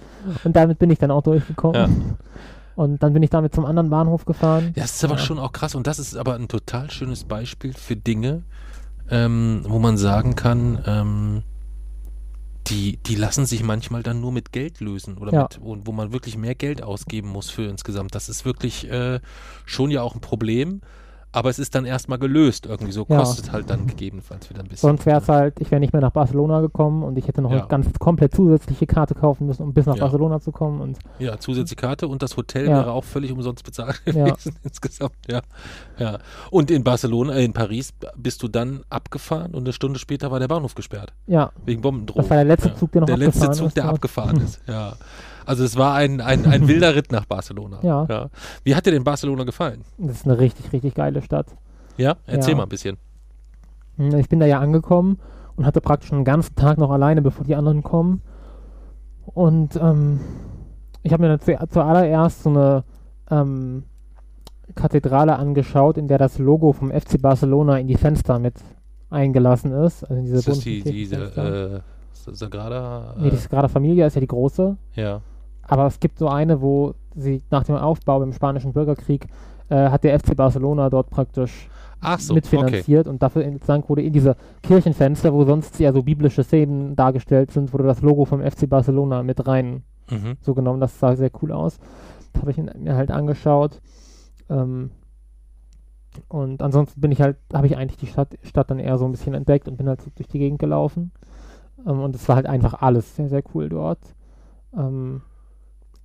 [0.44, 1.74] Und damit bin ich dann auch durchgekommen.
[1.74, 1.88] Ja.
[2.76, 4.72] Und dann bin ich damit zum anderen Bahnhof gefahren.
[4.76, 5.18] Ja, das ist aber Ja.
[5.18, 8.44] schon auch krass und das ist aber ein total schönes Beispiel für Dinge,
[9.10, 11.42] ähm, wo man sagen kann, ähm,
[12.68, 15.42] die, die lassen sich manchmal dann nur mit Geld lösen oder Ja.
[15.42, 18.14] mit, und wo man wirklich mehr Geld ausgeben muss für insgesamt.
[18.14, 19.20] Das ist wirklich äh,
[19.66, 20.80] schon ja auch ein Problem,
[21.32, 22.92] aber es ist dann erstmal gelöst irgendwie.
[22.92, 23.18] So Ja.
[23.18, 24.88] kostet halt dann gegebenenfalls wieder ein bisschen.
[24.88, 27.50] Sonst wäre es halt, ich wäre nicht mehr nach Barcelona gekommen und ich hätte noch
[27.52, 27.58] Ja.
[27.60, 30.02] eine ganz komplett zusätzliche Karte kaufen müssen, um bis nach Ja.
[30.04, 30.80] Barcelona zu kommen.
[30.80, 32.78] Und Ja, zusätzliche Karte und das Hotel Ja.
[32.78, 34.24] wäre auch völlig umsonst bezahlt Ja.
[34.30, 35.40] gewesen insgesamt, ja.
[35.98, 36.18] ja.
[36.50, 40.40] Und in Barcelona, äh, in Paris bist du dann abgefahren und eine Stunde später war
[40.40, 41.12] der Bahnhof gesperrt.
[41.26, 42.22] ja, Wegen Bombendrohung.
[42.22, 42.74] das war der letzte ja.
[42.76, 43.76] Zug, der noch Der letzte abgefahren Zug, ist.
[43.76, 43.94] der dort.
[43.94, 44.94] abgefahren ist, ja.
[45.46, 47.78] Also es war ein, ein, ein wilder Ritt nach Barcelona.
[47.82, 48.28] Ja.
[48.64, 49.82] Wie hat dir denn Barcelona gefallen?
[49.98, 51.46] Das ist eine richtig, richtig geile Stadt.
[51.96, 52.16] Ja?
[52.26, 52.56] Erzähl Ja.
[52.58, 52.96] mal ein bisschen.
[53.96, 55.18] Hm, Ich bin da ja angekommen
[55.56, 58.22] und hatte praktisch einen ganzen Tag noch alleine, bevor die anderen kommen.
[59.26, 60.20] Und ähm,
[61.02, 62.84] ich habe mir dann zu, zuallererst so eine
[63.30, 63.84] ähm,
[64.74, 68.54] Kathedrale angeschaut, in der das Logo vom FC Barcelona in die Fenster mit
[69.10, 70.04] eingelassen ist.
[70.04, 71.80] Also diese Ist das die, diese äh,
[72.32, 73.14] Sagrada?
[73.18, 74.76] nee, die Sagrada Familia ist ja die große.
[74.94, 75.20] ja.
[75.70, 79.26] Aber es gibt so eine, wo sie nach dem Aufbau im Spanischen Bürgerkrieg
[79.68, 81.68] äh, hat der FC Barcelona dort praktisch
[82.18, 82.34] so, okay.
[82.34, 87.50] mitfinanziert und dafür Dank wurde in diese Kirchenfenster, wo sonst ja so biblische Szenen dargestellt
[87.50, 90.36] sind, wurde das Logo vom FC Barcelona mit rein Mhm.
[90.40, 90.80] so genommen.
[90.80, 91.78] Das sah sehr cool aus.
[92.32, 93.80] Das habe ich mir halt angeschaut.
[94.48, 94.90] Ähm,
[96.28, 99.12] und ansonsten bin ich halt, habe ich eigentlich die Stadt, Stadt dann eher so ein
[99.12, 101.12] bisschen entdeckt und bin halt so durch die Gegend gelaufen.
[101.86, 104.00] Ähm, und es war halt einfach alles sehr, sehr cool dort.
[104.76, 105.22] Ähm,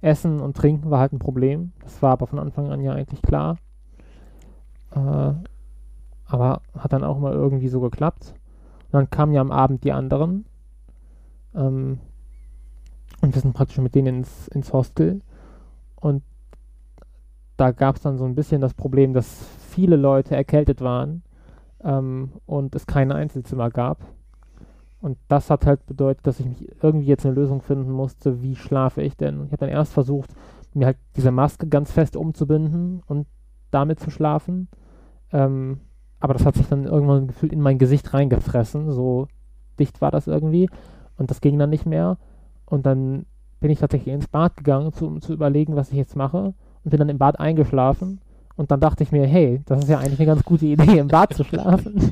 [0.06, 1.72] Essen und Trinken war halt ein Problem.
[1.82, 3.58] Das war aber von Anfang an ja eigentlich klar.
[4.91, 5.34] Äh,
[6.28, 8.34] aber hat dann auch mal irgendwie so geklappt.
[8.86, 10.45] Und dann kamen ja am Abend die anderen.
[11.56, 11.99] Ähm,
[13.22, 15.22] und wir sind praktisch mit denen ins, ins Hostel.
[15.95, 16.24] Und
[17.58, 21.24] da gab es dann so ein bisschen das Problem, dass viele Leute erkältet waren
[21.84, 23.99] ähm, und es keine Einzelzimmer gab.
[25.02, 28.56] Und das hat halt bedeutet, dass ich mich irgendwie jetzt eine Lösung finden musste, wie
[28.56, 29.46] schlafe ich denn?
[29.46, 30.34] Ich habe dann erst versucht,
[30.74, 33.28] mir halt diese Maske ganz fest umzubinden und
[33.72, 34.68] damit zu schlafen.
[35.32, 35.80] Ähm,
[36.20, 38.91] aber das hat sich dann irgendwann gefühlt in mein Gesicht reingefressen.
[38.91, 39.28] So
[39.80, 40.70] dicht war das irgendwie.
[41.18, 42.18] Und das ging dann nicht mehr.
[42.66, 43.26] Und dann
[43.60, 46.54] bin ich tatsächlich ins Bad gegangen, zu, um zu überlegen, was ich jetzt mache.
[46.84, 48.22] Und bin dann im Bad eingeschlafen.
[48.58, 51.08] Und dann dachte ich mir, hey, das ist ja eigentlich eine ganz gute Idee, im
[51.08, 52.12] Bad zu schlafen.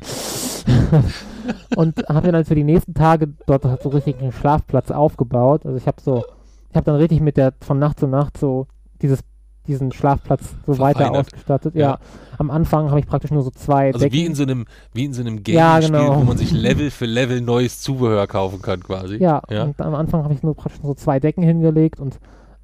[1.76, 5.64] und habe mir dann für die nächsten Tage dort so richtig einen Schlafplatz aufgebaut.
[5.66, 6.24] Also ich habe so,
[6.70, 8.66] ich habe dann richtig mit der von Nacht zu Nacht so
[9.02, 9.20] dieses
[9.66, 11.26] diesen Schlafplatz so weiter Verfeinert.
[11.26, 11.74] ausgestattet.
[11.74, 11.80] Ja.
[11.92, 11.98] Ja.
[12.36, 14.12] am Anfang habe ich praktisch nur so zwei Also Decken.
[14.12, 16.16] wie in so einem, wie in so einem Game Ja, genau.
[16.20, 19.16] wo man sich Level für Level neues Zubehör kaufen kann quasi.
[19.16, 19.62] Ja, ja.
[19.64, 22.18] und am Anfang habe ich nur praktisch so zwei Decken hingelegt und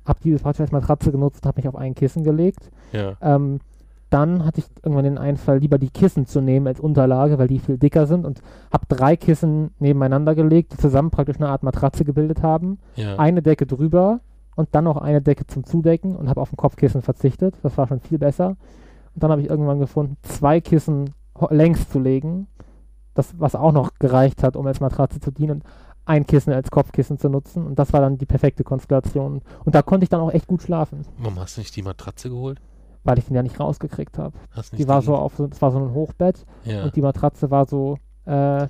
[0.05, 2.70] habe die praktisch als Matratze genutzt und habe mich auf ein Kissen gelegt.
[2.93, 3.14] ja.
[3.22, 3.61] Ähm,
[4.11, 7.59] dann hatte ich irgendwann den Einfall, lieber die Kissen zu nehmen als Unterlage, weil die
[7.59, 8.41] viel dicker sind und
[8.73, 12.79] habe drei Kissen nebeneinander gelegt, die zusammen praktisch eine Art Matratze gebildet haben.
[12.97, 13.17] ja.
[13.17, 14.21] Eine Decke drüber
[14.57, 17.55] und dann noch eine Decke zum Zudecken und habe auf ein Kopfkissen verzichtet.
[17.63, 18.57] Das war schon viel besser.
[19.15, 21.15] Und dann habe ich irgendwann gefunden, zwei Kissen
[21.51, 22.49] längs zu legen,
[23.15, 25.63] das, was auch noch gereicht hat, um als Matratze zu dienen.
[25.63, 25.65] Und
[26.05, 27.65] ein Kissen als Kopfkissen zu nutzen.
[27.65, 29.43] Und das war dann die perfekte Konstellation.
[29.65, 32.31] Und da konnte ich dann auch echt gut schlafen, Warum hast du nicht die Matratze
[32.31, 32.61] geholt?
[33.05, 34.37] Weil ich den ja nicht rausgekriegt habe.
[34.77, 36.85] Die war so auf das war so ein Hochbett Ja.
[36.85, 38.67] und die Matratze war so äh,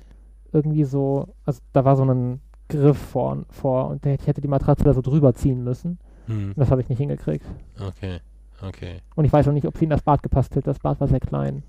[0.53, 4.83] irgendwie so, also da war so ein Griff vor, vor und ich hätte die Matratze
[4.83, 5.99] da so drüber ziehen müssen.
[6.27, 6.53] Hm.
[6.55, 7.45] Das habe ich nicht hingekriegt.
[7.79, 8.19] Okay.
[8.61, 9.01] Okay.
[9.15, 10.65] Und ich weiß auch nicht, ob sie in das Bad gepasst hätte.
[10.65, 11.63] Das Bad war sehr klein.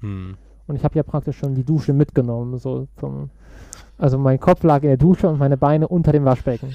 [0.00, 0.36] Hm.
[0.66, 3.30] Und ich habe ja praktisch schon die Dusche mitgenommen, so zum.
[3.96, 6.74] Also mein Kopf lag in der Dusche und meine Beine unter dem Waschbecken.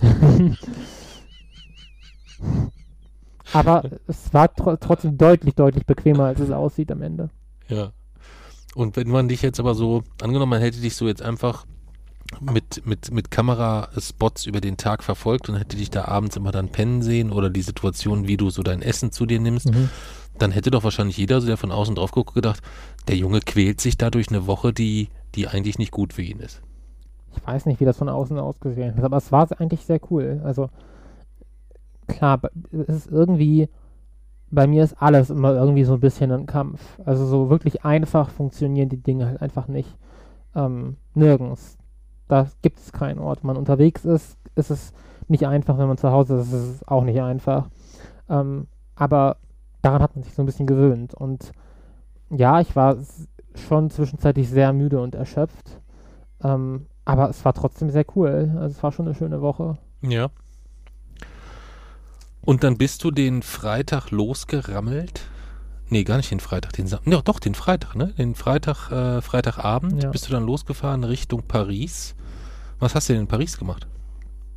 [3.52, 7.30] Aber es war tro trotzdem deutlich, deutlich bequemer, als es aussieht am Ende.
[7.68, 7.92] Ja.
[8.74, 11.66] Und wenn man dich jetzt aber so, angenommen, man hätte dich so jetzt einfach
[12.40, 16.68] mit, mit, mit Kameraspots über den Tag verfolgt und hätte dich da abends immer dann
[16.68, 19.88] pennen sehen oder die Situation, wie du so dein Essen zu dir nimmst, Mhm.
[20.38, 22.60] dann hätte doch wahrscheinlich jeder, so der von außen drauf guckt, gedacht,
[23.08, 26.60] der Junge quält sich dadurch eine Woche, die, die eigentlich nicht gut für ihn ist.
[27.34, 30.40] Ich weiß nicht, wie das von außen ausgesehen hat, aber es war eigentlich sehr cool.
[30.44, 30.68] Also
[32.08, 32.40] klar,
[32.72, 33.68] es ist irgendwie,
[34.50, 36.98] bei mir ist alles immer irgendwie so ein bisschen ein Kampf.
[37.04, 39.96] Also so wirklich einfach funktionieren die Dinge halt einfach nicht.
[40.54, 41.76] Ähm, nirgends.
[42.26, 43.42] Da gibt es keinen Ort.
[43.42, 44.92] Wenn man unterwegs ist, ist es
[45.28, 47.68] nicht einfach, wenn man zu Hause ist, ist es auch nicht einfach.
[48.28, 49.36] Ähm, aber
[49.82, 51.14] daran hat man sich so ein bisschen gewöhnt.
[51.14, 51.52] Und
[52.30, 52.96] ja, ich war
[53.54, 55.80] schon zwischenzeitlich sehr müde und erschöpft.
[56.42, 58.52] Ähm, aber es war trotzdem sehr cool.
[58.56, 59.78] Also es war schon eine schöne Woche.
[60.02, 60.28] Ja.
[62.42, 65.20] Und dann bist du den Freitag losgerammelt?
[65.90, 68.08] Nee, gar nicht den Freitag, den Sam ja, doch, den Freitag, ne?
[68.18, 70.10] Den Freitag, äh, Freitagabend Ja.
[70.10, 72.14] bist du dann losgefahren Richtung Paris.
[72.78, 73.86] Was hast du denn in Paris gemacht?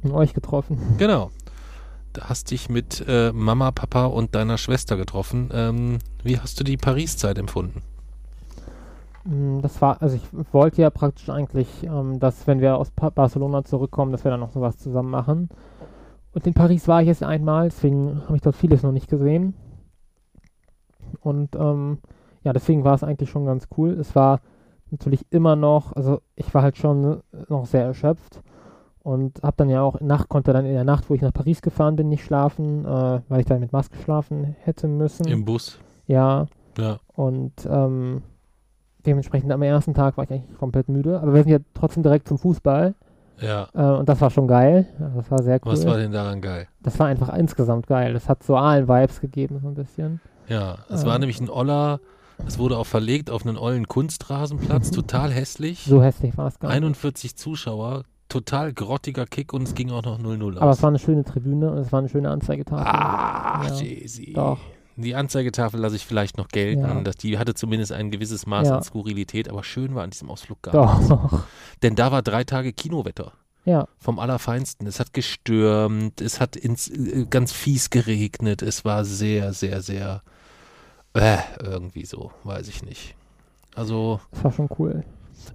[0.03, 0.77] Und euch getroffen.
[0.97, 1.31] Genau.
[2.13, 5.49] Da hast dich mit äh, Mama, Papa und deiner Schwester getroffen.
[5.53, 7.81] Ähm, wie hast du die Paris-Zeit empfunden?
[9.23, 10.23] Mm, Das war, also ich
[10.53, 14.41] wollte ja praktisch eigentlich, ähm, dass wenn wir aus pa Barcelona zurückkommen, dass wir dann
[14.41, 15.49] noch sowas zusammen machen.
[16.33, 19.53] Und in Paris war ich jetzt einmal, deswegen habe ich dort vieles noch nicht gesehen.
[21.19, 21.99] Und ähm,
[22.43, 23.91] ja, deswegen war es eigentlich schon ganz cool.
[23.91, 24.39] Es war
[24.91, 28.41] natürlich immer noch, also ich war halt schon noch sehr erschöpft
[29.03, 31.61] und habe dann ja auch Nacht konnte dann in der Nacht, wo ich nach Paris
[31.61, 35.27] gefahren bin, nicht schlafen, äh, weil ich dann mit Maske schlafen hätte müssen.
[35.27, 35.79] Im Bus?
[36.07, 36.99] ja, Ja.
[37.15, 38.21] und ähm,
[39.05, 41.19] dementsprechend am ersten Tag war ich eigentlich komplett müde.
[41.19, 42.93] Aber wir sind ja trotzdem direkt zum Fußball.
[43.41, 43.67] Ja.
[43.73, 44.85] Äh, und das war schon geil.
[45.15, 45.71] Das war sehr cool.
[45.73, 46.67] Was war denn daran geil?
[46.83, 48.13] das war einfach insgesamt geil.
[48.13, 50.19] Das hat so Aalen-Vibes gegeben, so ein bisschen.
[50.47, 51.07] Ja, es Ähm.
[51.09, 51.99] war nämlich ein Oller,
[52.47, 55.83] es wurde auch verlegt auf einen ollen Kunstrasenplatz, total hässlich.
[55.85, 56.77] So hässlich war es gar nicht.
[56.77, 60.61] 41 Zuschauer, total grottiger Kick und es ging auch noch 0-0 aus.
[60.61, 62.85] Aber es war eine schöne Tribüne und es war eine schöne Anzeigetafel.
[62.85, 64.35] Ah, Ja, Jay-Z.
[64.37, 64.59] doch.
[65.01, 66.81] Die Anzeigetafel lasse ich vielleicht noch gelten.
[66.81, 67.01] Ja.
[67.01, 68.77] Dass die hatte zumindest ein gewisses Maß Ja.
[68.77, 71.09] an Skurrilität, aber schön war an diesem Ausflug gar nichts.
[71.09, 71.43] Doch.
[71.83, 73.33] Denn da war drei Tage Kinowetter.
[73.63, 74.87] Ja, Vom Allerfeinsten.
[74.87, 78.63] Es hat gestürmt, es hat ins, äh, ganz fies geregnet.
[78.63, 80.23] Es war sehr, sehr, sehr
[81.13, 83.15] äh, irgendwie so, weiß ich nicht.
[83.75, 85.03] Also, das war schon cool.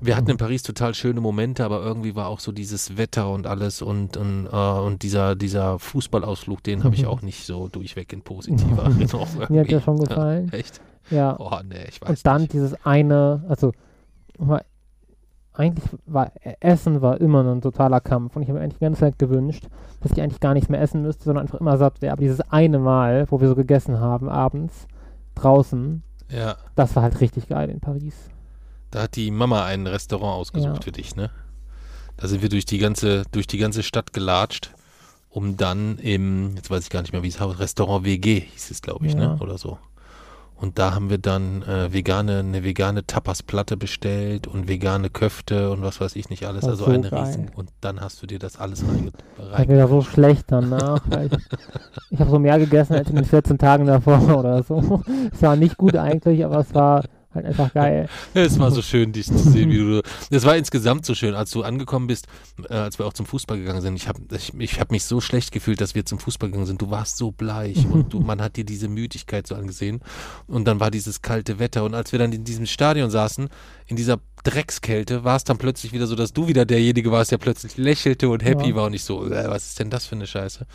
[0.01, 3.47] Wir hatten in Paris total schöne Momente, aber irgendwie war auch so dieses Wetter und
[3.47, 8.13] alles und, und, äh, und dieser, dieser Fußballausflug, den habe ich auch nicht so durchweg
[8.13, 9.29] in positiver Erinnerung.
[9.49, 10.53] Mir hat der schon gefallen.
[10.53, 10.81] Echt?
[11.11, 11.37] Ja.
[11.39, 12.53] Oh, nee, ich weiß Und dann nicht.
[12.53, 13.73] dieses eine, also
[15.53, 19.01] eigentlich war Essen war immer ein totaler Kampf und ich habe mir eigentlich die ganze
[19.01, 19.65] Zeit gewünscht,
[20.03, 22.13] dass ich eigentlich gar nichts mehr essen müsste, sondern einfach immer satt wäre.
[22.13, 24.87] Aber dieses eine Mal, wo wir so gegessen haben abends
[25.35, 28.29] draußen, Ja, das war halt richtig geil in Paris.
[28.91, 30.81] Da hat die Mama ein Restaurant ausgesucht Ja.
[30.83, 31.31] für dich, ne?
[32.17, 34.71] Da sind wir durch die ganze, durch die ganze Stadt gelatscht,
[35.29, 38.71] um dann im, jetzt weiß ich gar nicht mehr, wie es heißt, Restaurant WG hieß
[38.71, 39.35] es, glaube ich, Ja.
[39.35, 39.37] ne?
[39.41, 39.79] Oder so.
[40.59, 45.83] Und da haben wir dann äh, vegane, eine vegane Tapas-Platte bestellt und vegane Köfte und
[45.83, 46.65] was weiß ich nicht alles.
[46.65, 47.25] Also so eine geil.
[47.25, 47.51] riesen.
[47.55, 49.69] Und dann hast du dir das alles reinge War rein.
[49.69, 51.03] mir da so schlecht danach.
[51.11, 51.33] ich
[52.11, 55.03] ich habe so mehr gegessen als in den 14 Tagen davor oder so.
[55.31, 57.05] Es war nicht gut eigentlich, aber es war
[57.37, 58.09] halt einfach geil.
[58.35, 60.03] Es war so schön, dich zu sehen, wie du.
[60.31, 62.27] Es war insgesamt so schön, als du angekommen bist,
[62.69, 63.97] äh, als wir auch zum Fußball gegangen sind.
[63.97, 66.83] Ich habe ich, ich hab mich so schlecht gefühlt, dass wir zum Fußball gegangen sind.
[66.83, 70.01] Du warst so bleich und du, man hat dir diese Müdigkeit so angesehen.
[70.47, 71.85] Und dann war dieses kalte Wetter.
[71.85, 73.49] Und als wir dann in diesem Stadion saßen,
[73.89, 77.39] in dieser Dreckskälte, war es dann plötzlich wieder so, dass du wieder derjenige warst, der
[77.39, 78.75] plötzlich lächelte und happy Ja.
[78.77, 80.67] war und ich so, äh, was ist denn das für eine Scheiße?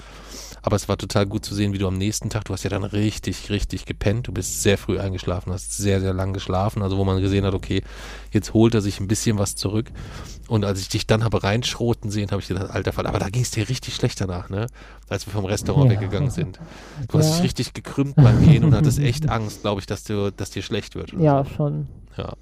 [0.62, 2.70] Aber es war total gut zu sehen, wie du am nächsten Tag, du hast ja
[2.70, 4.28] dann richtig, richtig gepennt.
[4.28, 6.51] Du bist sehr früh eingeschlafen, hast sehr, sehr lang geschlafen.
[6.56, 7.84] Also wo man gesehen hat, okay,
[8.32, 9.91] jetzt holt er sich ein bisschen was zurück.
[10.47, 13.30] Und als ich dich dann habe reinschroten sehen, habe ich gedacht, alter Fall, aber da
[13.30, 14.68] ging es dir richtig schlecht danach, ne?
[15.10, 15.91] Als wir vom Restaurant Ja.
[15.99, 16.60] weggegangen sind.
[17.10, 17.36] Du hast Ja.
[17.36, 20.62] dich richtig gekrümmt beim Gehen und hattest echt Angst, glaube ich, dass, du, dass dir
[20.62, 21.14] schlecht wird.
[21.14, 21.88] Ja, schon.
[22.16, 22.22] so.
[22.24, 22.34] Ja.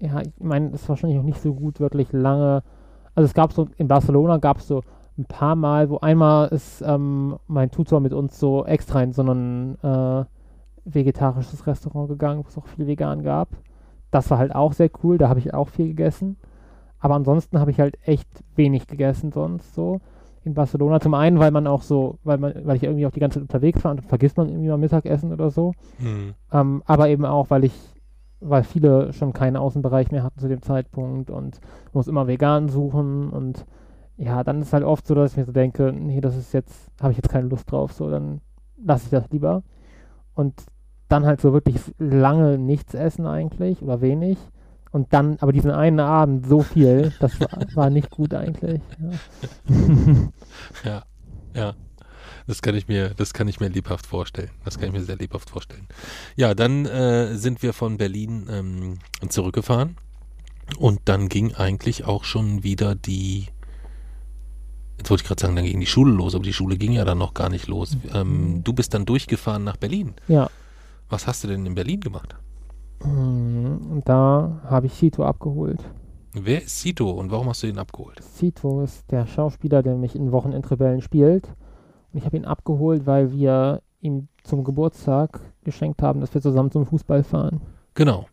[0.00, 2.62] ja, ich meine, es ist wahrscheinlich auch nicht so gut, wirklich lange.
[3.14, 4.82] Also es gab so, in Barcelona gab es so
[5.18, 9.22] ein paar Mal, wo einmal ist ähm, mein Tutor mit uns so extra in so
[9.22, 10.24] ein äh,
[10.86, 13.48] vegetarisches Restaurant gegangen, wo es auch viel vegan gab.
[14.10, 16.36] Das war halt auch sehr cool, da habe ich auch viel gegessen.
[16.98, 20.00] Aber ansonsten habe ich halt echt wenig gegessen sonst so
[20.44, 21.00] in Barcelona.
[21.00, 23.42] Zum einen, weil man auch so, weil man, weil ich irgendwie auch die ganze Zeit
[23.42, 25.72] unterwegs war und vergisst man irgendwie mal Mittagessen oder so.
[25.98, 26.34] Hm.
[26.52, 27.74] Ähm, aber eben auch, weil ich,
[28.40, 31.60] weil viele schon keinen Außenbereich mehr hatten zu dem Zeitpunkt und
[31.92, 33.66] muss immer vegan suchen und
[34.18, 36.90] ja, dann ist halt oft so, dass ich mir so denke, nee, das ist jetzt,
[37.02, 38.40] habe ich jetzt keine Lust drauf, so, dann
[38.82, 39.62] lasse ich das lieber.
[40.34, 40.54] Und
[41.08, 44.38] dann halt so wirklich lange nichts essen eigentlich oder wenig.
[44.92, 48.80] Und dann, aber diesen einen Abend so viel, das war, war nicht gut eigentlich.
[49.68, 50.28] Ja.
[50.84, 51.04] Ja,
[51.54, 51.74] ja.
[52.46, 54.50] Das kann ich mir, das kann ich mir lebhaft vorstellen.
[54.64, 55.86] Das kann ich mir sehr lebhaft vorstellen.
[56.36, 58.98] Ja, dann äh, sind wir von Berlin ähm,
[59.28, 59.96] zurückgefahren
[60.78, 63.48] und dann ging eigentlich auch schon wieder die.
[64.98, 67.04] Jetzt wollte ich gerade sagen, dann ging die Schule los, aber die Schule ging ja
[67.04, 67.96] dann noch gar nicht los.
[68.14, 70.14] Ähm, du bist dann durchgefahren nach Berlin.
[70.28, 70.48] ja.
[71.08, 72.36] Was hast du denn in Berlin gemacht?
[73.04, 75.82] Mm, da habe ich Chito abgeholt.
[76.32, 78.22] Wer ist Sito und warum hast du ihn abgeholt?
[78.22, 81.46] Sito ist der Schauspieler, der mich in Wochenendrebellen spielt.
[82.12, 86.70] Und ich habe ihn abgeholt, weil wir ihm zum Geburtstag geschenkt haben, dass wir zusammen
[86.70, 87.60] zum Fußball fahren.
[87.94, 88.26] Genau.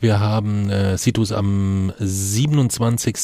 [0.00, 3.16] Wir haben äh, Situs am 27.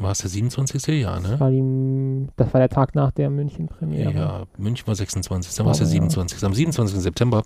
[0.00, 1.00] War es der 27.
[1.00, 1.28] Ja, ne?
[1.30, 4.12] Das war, die, das war der Tag nach der München-Premiere.
[4.12, 5.54] Ja, München war 26.
[5.54, 5.92] Dann war es der ja.
[5.92, 6.42] 27.
[6.42, 6.98] Am 27.
[6.98, 7.44] September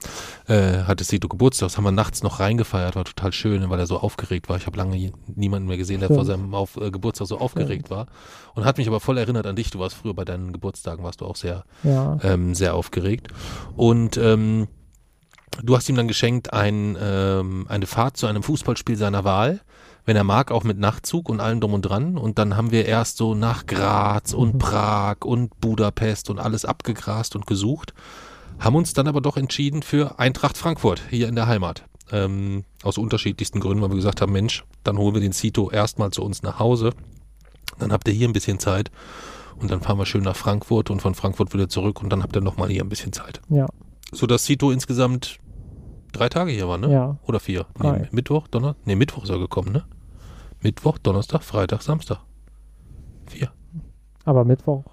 [0.48, 1.66] äh, hatte Sito Geburtstag.
[1.66, 2.96] Das haben wir nachts noch reingefeiert.
[2.96, 4.56] War total schön, weil er so aufgeregt war.
[4.56, 6.18] Ich habe lange niemanden mehr gesehen, der Stimmt.
[6.18, 8.06] vor seinem Auf, äh, Geburtstag so aufgeregt war.
[8.54, 9.70] Und hat mich aber voll erinnert an dich.
[9.70, 13.28] Du warst früher bei deinen Geburtstagen, warst du auch sehr Ja, ähm, sehr aufgeregt.
[13.76, 14.68] Und ähm,
[15.62, 19.60] du hast ihm dann geschenkt ein, ähm, eine Fahrt zu einem Fußballspiel seiner Wahl.
[20.06, 22.16] Wenn er mag, auch mit Nachtzug und allem drum und dran.
[22.16, 24.58] Und dann haben wir erst so nach Graz und Mhm.
[24.58, 27.92] Prag und Budapest und alles abgegrast und gesucht.
[28.58, 31.84] Haben uns dann aber doch entschieden für Eintracht Frankfurt hier in der Heimat.
[32.12, 36.10] Ähm, aus unterschiedlichsten Gründen, weil wir gesagt haben, Mensch, dann holen wir den Cito erstmal
[36.10, 36.92] zu uns nach Hause.
[37.78, 38.90] Dann habt ihr hier ein bisschen Zeit.
[39.58, 42.34] Und dann fahren wir schön nach Frankfurt und von Frankfurt wieder zurück und dann habt
[42.34, 43.42] ihr nochmal hier ein bisschen Zeit.
[43.50, 43.66] ja,
[44.12, 45.38] Sodass Cito insgesamt
[46.12, 46.92] drei Tage hier war, ne?
[46.92, 47.16] ja.
[47.26, 47.66] Oder vier?
[47.80, 48.86] Nee, Mittwoch, Donnerstag?
[48.86, 49.84] Nee, Mittwoch ist er gekommen, ne?
[50.62, 52.18] Mittwoch, Donnerstag, Freitag, Samstag.
[53.26, 53.50] Vier.
[54.24, 54.84] Aber Mittwoch.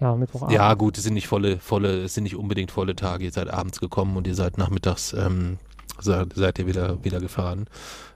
[0.00, 0.54] Ja, Mittwochabend.
[0.54, 3.24] Ja, gut, es sind nicht volle, volle, es sind nicht unbedingt volle Tage.
[3.24, 5.58] Ihr seid abends gekommen und ihr seid nachmittags, ähm,
[6.00, 7.66] seid, ihr wieder, wieder gefahren.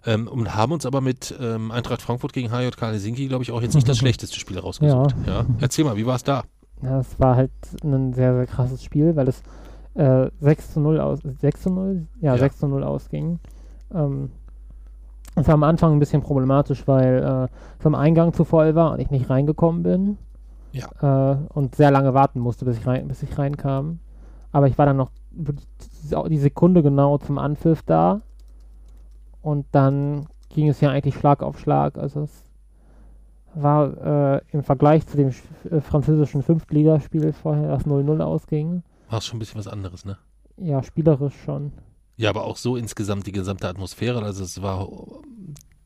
[0.05, 3.62] Ähm, und haben uns aber mit ähm, Eintracht Frankfurt gegen HJK Helsinki, glaube ich, auch
[3.62, 5.14] jetzt nicht das schlechteste Spiel rausgesucht.
[5.26, 5.47] Ja.
[5.61, 6.43] Erzähl mal, wie war es da?
[6.82, 7.51] Ja, es war halt
[7.82, 9.43] ein sehr, sehr krasses Spiel, weil es
[9.99, 12.07] äh, 6 zu 0 aus 6 zu 0?
[12.20, 12.38] Ja, Ja.
[12.38, 13.38] 6 zu 0 ausging.
[13.94, 14.30] Ähm,
[15.34, 18.92] es war am Anfang ein bisschen problematisch, weil äh, es am Eingang zu voll war
[18.92, 20.18] und ich nicht reingekommen bin.
[21.01, 24.01] Äh, und sehr lange warten musste, bis ich, rein, bis ich reinkam.
[24.53, 28.20] Aber ich war dann noch die Sekunde genau zum Anpfiff da.
[29.42, 31.99] Und dann ging es ja eigentlich Schlag auf Schlag.
[31.99, 32.44] Also es
[33.55, 35.28] war äh, im Vergleich zu dem
[35.70, 40.18] äh, französischen Fünftligaspiel vorher, das 0-0 ausging, War es schon ein bisschen was anderes, ne?
[40.56, 41.72] ja, spielerisch schon.
[42.16, 44.22] Ja, aber auch so insgesamt die gesamte Atmosphäre.
[44.22, 44.88] Also es war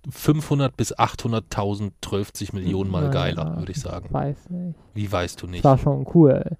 [0.08, 4.08] 500 bis 800.000, 12 Millionen Mal Naja, geiler, würde ich sagen.
[4.10, 4.78] Weiß nicht.
[4.94, 5.64] Wie weißt du Es nicht?
[5.64, 6.56] war schon cool.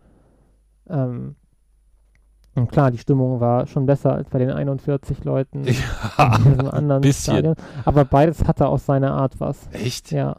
[0.88, 1.36] Ähm,
[2.54, 5.64] und klar, die Stimmung war schon besser als bei den 41 Leuten
[6.18, 7.32] Ja, in diesem anderen bisschen.
[7.34, 7.56] Stadion.
[7.86, 9.68] Aber beides hatte auf seine Art was.
[9.72, 10.12] echt?
[10.12, 10.36] Ja.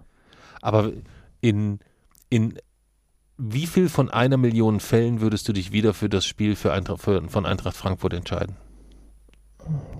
[0.61, 0.91] Aber
[1.41, 1.79] in,
[2.29, 2.53] in
[3.37, 7.01] wie viel von einer Million Fällen würdest du dich wieder für das Spiel für Eintracht,
[7.01, 8.55] für, von Eintracht Frankfurt entscheiden?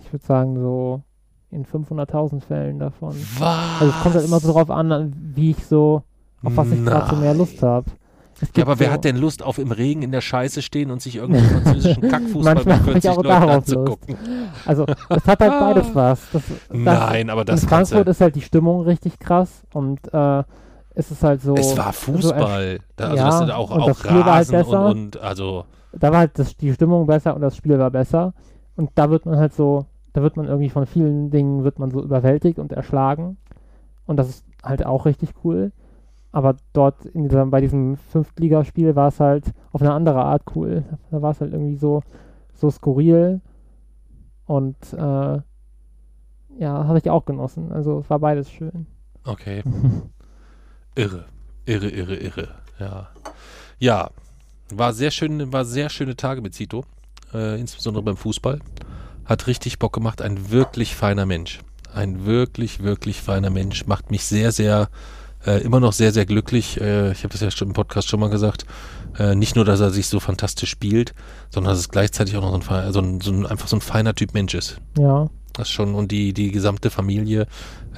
[0.01, 1.01] Ich würde sagen, so
[1.49, 3.15] in 500.000 Fällen davon.
[3.37, 3.81] Was?
[3.81, 6.03] Also es kommt halt immer so drauf an, wie ich so,
[6.43, 7.33] auf was ich gerade so mehr.
[7.33, 7.85] Lust habe.
[8.57, 11.17] Ja, aber wer hat denn Lust, auf im Regen in der Scheiße stehen und sich
[11.17, 14.17] irgendeinen französischen Kackfußball Manchmal mit hab ich 40 auch Leuten anzugucken?
[14.65, 16.19] Also es hat halt beides was.
[16.31, 20.43] Das, das, Nein, aber das in Frankfurt ist halt die Stimmung richtig krass und äh,
[20.95, 21.55] es ist halt so.
[21.55, 22.79] Es war so Fußball.
[22.95, 24.85] Da, also ja, das sind auch, und auch das Spiel war halt Rasen und, besser.
[24.87, 28.33] und also da war halt das, die Stimmung besser und das Spiel war besser.
[28.75, 31.91] Und da wird man halt so, da wird man irgendwie von vielen Dingen wird man
[31.91, 33.37] so überwältigt und erschlagen.
[34.05, 35.71] Und das ist halt auch richtig cool.
[36.31, 40.83] Aber dort in dieser, bei diesem Fünftligaspiel war es halt auf eine andere Art cool.
[41.11, 42.01] Da war es halt irgendwie so,
[42.55, 43.41] so skurril.
[44.45, 45.39] Und äh,
[46.57, 47.71] ja, habe ich auch genossen.
[47.71, 48.87] Also es war beides schön.
[49.25, 49.63] Okay.
[50.95, 51.25] Irre.
[51.65, 52.47] Irre, irre, irre.
[52.79, 53.09] Ja.
[53.79, 54.09] Ja.
[54.69, 56.85] War sehr schön, war sehr schöne Tage mit Zito.
[57.33, 58.59] Äh, insbesondere beim Fußball.
[59.25, 60.21] Hat richtig Bock gemacht.
[60.21, 61.59] Ein wirklich feiner Mensch.
[61.93, 63.85] Ein wirklich, wirklich feiner Mensch.
[63.85, 64.89] Macht mich sehr, sehr,
[65.45, 66.79] äh, immer noch sehr, sehr glücklich.
[66.81, 68.65] Äh, ich habe das ja schon im Podcast schon mal gesagt.
[69.17, 71.13] Äh, nicht nur, dass er sich so fantastisch spielt,
[71.51, 73.81] sondern dass es gleichzeitig auch noch so ein, so ein, so ein einfach so ein
[73.81, 74.77] feiner Typ Mensch ist.
[74.97, 77.45] Ja, Das schon und die, die gesamte Familie,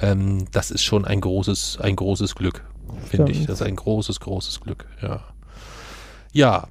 [0.00, 2.64] ähm, das ist schon ein großes, ein großes Glück,
[3.04, 3.46] finde ich.
[3.46, 5.22] Das ist ein großes, großes Glück, ja.
[6.32, 6.68] Ja,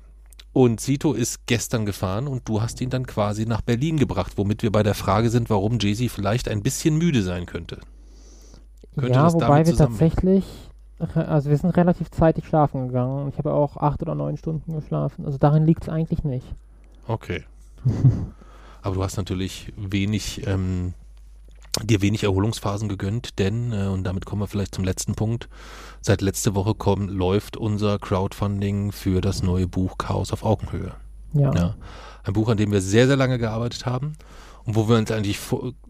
[0.55, 4.63] und Sito ist gestern gefahren und du hast ihn dann quasi nach Berlin gebracht, womit
[4.63, 7.79] wir bei der Frage sind, warum Jay-Z vielleicht ein bisschen müde sein könnte.
[8.95, 10.45] Könnte ja das wobei damit wir tatsächlich,
[11.13, 13.23] also wir sind relativ zeitig schlafen gegangen.
[13.23, 15.25] Und ich habe auch acht oder neun Stunden geschlafen.
[15.25, 16.47] Also darin liegt es eigentlich nicht.
[17.05, 17.43] Okay.
[18.81, 20.93] Aber du hast natürlich wenig, ähm,
[21.83, 25.49] dir wenig Erholungsphasen gegönnt, denn, äh, und damit kommen wir vielleicht zum letzten Punkt,
[26.01, 30.95] seit letzte Woche kommt, läuft unser Crowdfunding für das neue Buch Chaos auf Augenhöhe.
[31.35, 31.53] Ja.
[31.53, 31.75] Ja.
[32.23, 34.17] Ein Buch, an dem wir sehr, sehr lange gearbeitet haben
[34.65, 35.39] und wo wir uns eigentlich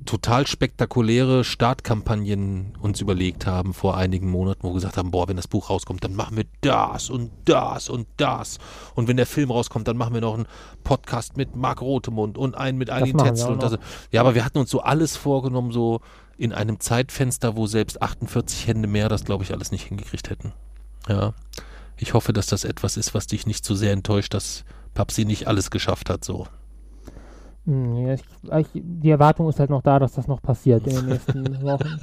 [0.06, 5.38] total spektakuläre Startkampagnen uns überlegt haben vor einigen Monaten, wo wir gesagt haben, boah, wenn
[5.38, 8.58] das Buch rauskommt, dann machen wir das und das und das.
[8.93, 10.46] Und wenn der Film rauskommt, dann machen wir noch einen
[10.84, 13.78] Podcast mit Marc Rotemund und einen mit Eileen Tetzel und das.
[14.12, 16.02] Ja, aber wir hatten uns so alles vorgenommen, so
[16.38, 20.52] in einem Zeitfenster, wo selbst 48 Hände mehr das, glaube ich, alles nicht hingekriegt hätten.
[21.08, 21.34] Ja.
[21.96, 24.66] Ich hoffe, dass das etwas ist, was dich nicht zu so sehr enttäuscht, dass
[24.96, 26.48] Papsi nicht alles geschafft hat, so.
[27.66, 28.24] Hm, ja, ich,
[28.58, 32.00] ich, die Erwartung ist halt noch da, dass das noch passiert in den nächsten Wochen.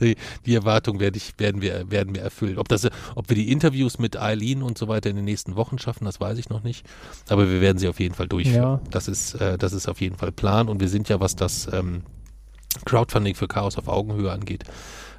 [0.00, 2.58] Die, die Erwartung werde ich, werden, wir, werden wir erfüllen.
[2.58, 5.78] Ob, das, ob wir die Interviews mit Eileen und so weiter in den nächsten Wochen
[5.78, 6.86] schaffen, das weiß ich noch nicht.
[7.28, 8.62] Aber wir werden sie auf jeden Fall durchführen.
[8.62, 8.80] Ja.
[8.90, 10.68] Das, ist, äh, das ist auf jeden Fall Plan.
[10.68, 12.02] Und wir sind ja, was das ähm,
[12.84, 14.64] Crowdfunding für Chaos auf Augenhöhe angeht,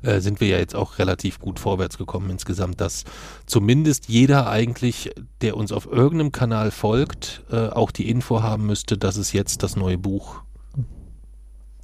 [0.02, 3.04] äh, sind wir ja jetzt auch relativ gut vorwärts gekommen insgesamt, dass
[3.46, 8.98] zumindest jeder eigentlich, der uns auf irgendeinem Kanal folgt, äh, auch die Info haben müsste,
[8.98, 10.42] dass es jetzt das neue Buch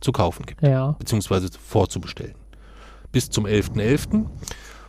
[0.01, 0.91] zu kaufen gibt, ja.
[0.93, 2.35] beziehungsweise vorzubestellen.
[3.11, 4.13] Bis zum 11.11.
[4.13, 4.25] .11.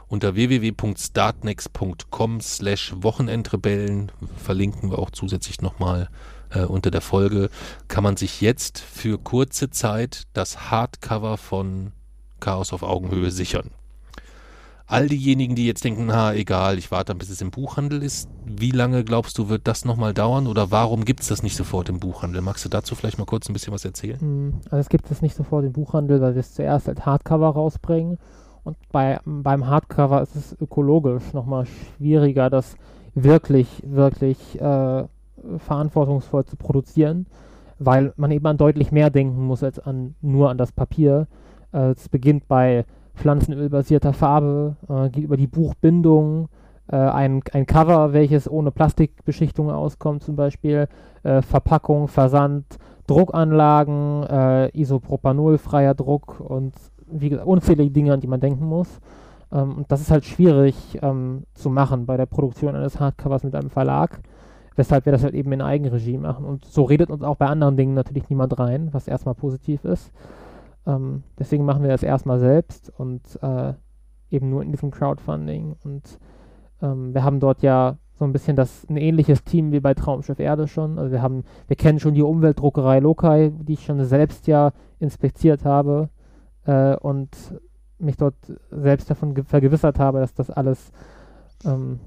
[0.08, 6.08] unter www.startnext.com slash Wochenendrebellen verlinken wir auch zusätzlich nochmal
[6.54, 7.50] äh, unter der Folge,
[7.88, 11.92] kann man sich jetzt für kurze Zeit das Hardcover von
[12.42, 13.70] Chaos auf Augenhöhe sichern.
[14.86, 18.72] All diejenigen, die jetzt denken, na egal, ich warte, bis es im Buchhandel ist, wie
[18.72, 21.98] lange glaubst du, wird das nochmal dauern oder warum gibt es das nicht sofort im
[21.98, 22.42] Buchhandel?
[22.42, 24.20] Magst du dazu vielleicht mal kurz ein bisschen was erzählen?
[24.20, 27.48] Hm, also es gibt es nicht sofort im Buchhandel, weil wir es zuerst als Hardcover
[27.48, 28.18] rausbringen
[28.64, 32.76] und bei, beim Hardcover ist es ökologisch nochmal schwieriger, das
[33.14, 35.04] wirklich, wirklich äh,
[35.58, 37.26] verantwortungsvoll zu produzieren,
[37.78, 41.26] weil man eben an deutlich mehr denken muss als an nur an das Papier.
[41.72, 46.48] Äh, es beginnt bei pflanzenölbasierter Farbe, äh, geht über die Buchbindung,
[46.88, 50.88] äh, ein, ein Cover, welches ohne Plastikbeschichtung auskommt, zum Beispiel
[51.24, 52.64] Verpackung, Versand,
[53.06, 56.74] Druckanlagen, äh, Isopropanolfreier Druck und
[57.06, 58.88] wie gesagt, unzählige Dinge, an die man denken muss.
[59.52, 63.54] Ähm, und das ist halt schwierig ähm, zu machen bei der Produktion eines Hardcovers mit
[63.54, 64.20] einem Verlag
[64.76, 66.44] weshalb wir das halt eben in Eigenregie machen.
[66.44, 70.12] Und so redet uns auch bei anderen Dingen natürlich niemand rein, was erstmal positiv ist.
[70.86, 73.74] Ähm, deswegen machen wir das erstmal selbst und äh,
[74.30, 75.76] eben nur in diesem Crowdfunding.
[75.84, 76.18] Und
[76.80, 80.38] ähm, wir haben dort ja so ein bisschen das ein ähnliches Team wie bei Traumschiff
[80.38, 80.98] Erde schon.
[80.98, 85.64] Also wir haben, wir kennen schon die Umweltdruckerei Lokai, die ich schon selbst ja inspiziert
[85.64, 86.08] habe
[86.66, 87.30] äh, und
[87.98, 88.34] mich dort
[88.70, 90.92] selbst davon vergewissert habe, dass das alles
[91.64, 92.00] ähm,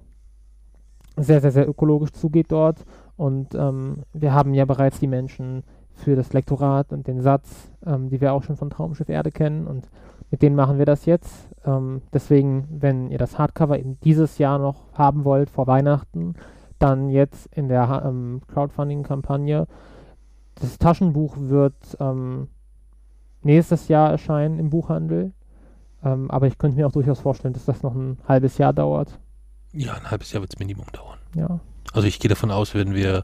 [1.17, 2.85] sehr, sehr, sehr ökologisch zugeht dort.
[3.17, 5.63] Und ähm, wir haben ja bereits die Menschen
[5.95, 9.67] für das Lektorat und den Satz, ähm, die wir auch schon von Traumschiff Erde kennen.
[9.67, 9.89] Und
[10.31, 11.49] mit denen machen wir das jetzt.
[11.65, 16.35] Ähm, deswegen, wenn ihr das Hardcover eben dieses Jahr noch haben wollt vor Weihnachten,
[16.79, 19.67] dann jetzt in der ähm, Crowdfunding-Kampagne.
[20.55, 22.49] Das Taschenbuch wird ähm,
[23.41, 25.31] nächstes Jahr erscheinen im Buchhandel.
[26.03, 29.19] Ähm, aber ich könnte mir auch durchaus vorstellen, dass das noch ein halbes Jahr dauert.
[29.73, 31.19] Ja, ein halbes Jahr wird es Minimum dauern.
[31.35, 31.59] Ja.
[31.93, 33.23] Also ich gehe davon aus, wenn wir,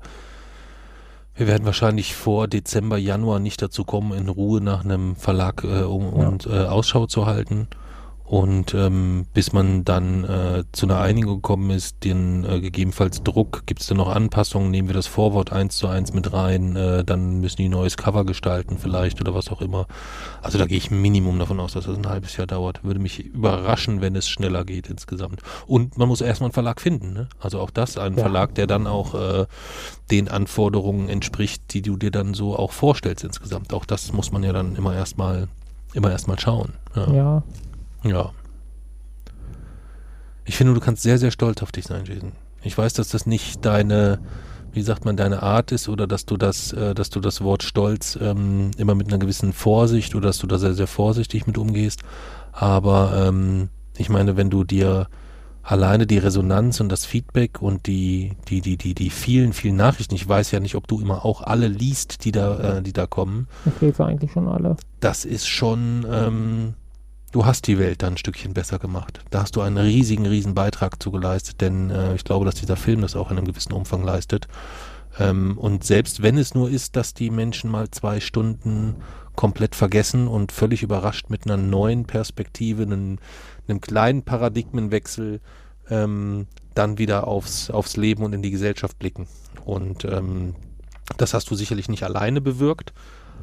[1.36, 5.84] wir werden wahrscheinlich vor Dezember, Januar nicht dazu kommen, in Ruhe nach einem Verlag äh,
[5.84, 6.28] um, ja.
[6.28, 7.68] und äh, Ausschau zu halten.
[8.32, 13.64] Und ähm, bis man dann äh, zu einer Einigung gekommen ist, den äh, gegebenenfalls Druck,
[13.66, 17.04] gibt es da noch Anpassungen, nehmen wir das Vorwort eins zu eins mit rein, äh,
[17.04, 19.86] dann müssen die ein neues Cover gestalten vielleicht oder was auch immer.
[20.42, 22.86] Also da gehe ich Minimum davon aus, dass das ein halbes Jahr dauert.
[22.86, 25.42] Würde mich überraschen, wenn es schneller geht insgesamt.
[25.68, 27.12] Und man muss erstmal einen Verlag finden.
[27.12, 27.28] Ne?
[27.42, 28.22] Also auch das, ein ja.
[28.22, 29.46] Verlag, der dann auch äh,
[30.10, 33.74] den Anforderungen entspricht, die du dir dann so auch vorstellst insgesamt.
[33.74, 35.50] Auch das muss man ja dann immer erstmal
[35.94, 36.76] immer erstmal schauen.
[36.96, 37.12] ja.
[37.12, 37.44] ja.
[38.04, 38.32] Ja.
[40.46, 42.34] Ich finde, du kannst sehr, sehr stolz auf dich sein, Jason.
[42.64, 44.20] Ich weiß, dass das nicht deine,
[44.74, 47.64] wie sagt man, deine Art ist oder dass du das, äh, dass du das Wort
[47.64, 51.58] Stolz ähm, immer mit einer gewissen Vorsicht oder dass du da sehr, sehr vorsichtig mit
[51.58, 52.02] umgehst.
[52.52, 55.08] Aber ähm, ich meine, wenn du dir
[55.64, 60.16] alleine die Resonanz und das Feedback und die, die, die, die, die vielen, vielen Nachrichten,
[60.16, 63.06] ich weiß ja nicht, ob du immer auch alle liest, die da, äh, die da
[63.06, 63.48] kommen.
[63.66, 64.76] Ich lese eigentlich schon alle.
[65.00, 66.74] Das ist schon, ähm,
[67.32, 69.22] du hast die Welt dann ein Stückchen besser gemacht.
[69.30, 72.76] Da hast du einen riesigen, riesen Beitrag zu geleistet, denn äh, ich glaube, dass dieser
[72.76, 74.48] Film das auch in einem gewissen Umfang leistet.
[75.20, 78.96] Ähm, und selbst wenn es nur ist, dass die Menschen mal zwei Stunden
[79.36, 83.18] komplett vergessen und völlig überrascht mit einer neuen Perspektive, einem,
[83.68, 85.40] einem kleinen Paradigmenwechsel,
[85.90, 89.28] ähm, dann wieder aufs, aufs Leben und in die Gesellschaft blicken.
[89.66, 90.56] Und ähm,
[91.18, 92.94] das hast du sicherlich nicht alleine bewirkt,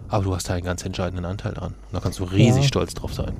[0.08, 1.74] aber du hast da einen ganz entscheidenden Anteil dran.
[1.74, 2.68] Und da kannst du riesig ja.
[2.68, 3.34] stolz drauf sein.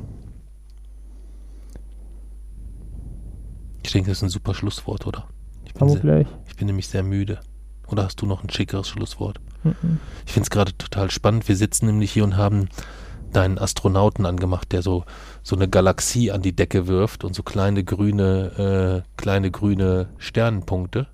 [3.89, 5.25] Ich denke, das ist ein super Schlusswort, oder?
[5.65, 7.41] Ich bin, sehr, ich bin nämlich sehr müde.
[7.87, 9.41] Oder hast du noch ein schickeres Schlusswort?
[9.65, 9.99] Mhm.
[10.27, 11.49] Ich finde es gerade total spannend.
[11.49, 12.69] Wir sitzen nämlich hier und haben
[13.33, 15.05] deinen Astronauten angemacht, der so,
[15.43, 21.07] so eine Galaxie an die Decke wirft und so kleine grüne, äh, kleine grüne Sternenpunkte.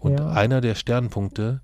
[0.00, 0.30] Und Ja.
[0.30, 1.60] einer der Sternenpunkte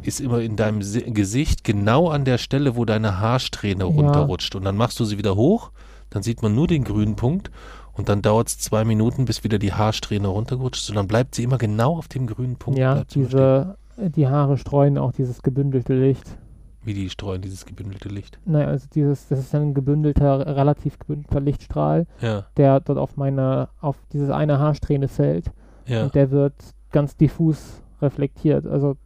[0.00, 3.90] ist immer in deinem Si- Gesicht genau an der Stelle, wo deine Haarsträhne Ja.
[3.90, 4.54] runterrutscht.
[4.54, 5.70] Und dann machst du sie wieder hoch,
[6.08, 7.50] dann sieht man nur den grünen Punkt
[7.92, 10.90] und dann dauert es zwei Minuten, bis wieder die Haarsträhne runtergerutscht ist.
[10.90, 12.78] Und dann bleibt sie immer genau auf dem grünen Punkt.
[12.78, 16.38] ja, diese, die Haare streuen auch dieses gebündelte Licht.
[16.82, 18.38] Wie die streuen dieses gebündelte Licht.
[18.46, 23.68] Naja, also dieses, das ist ein gebündelter, relativ gebündelter Lichtstrahl, Ja, der dort auf meine,
[23.80, 25.50] auf diese eine Haarsträhne fällt.
[25.86, 26.04] ja.
[26.04, 26.54] Und der wird
[26.90, 28.66] ganz diffus reflektiert.
[28.66, 28.96] Also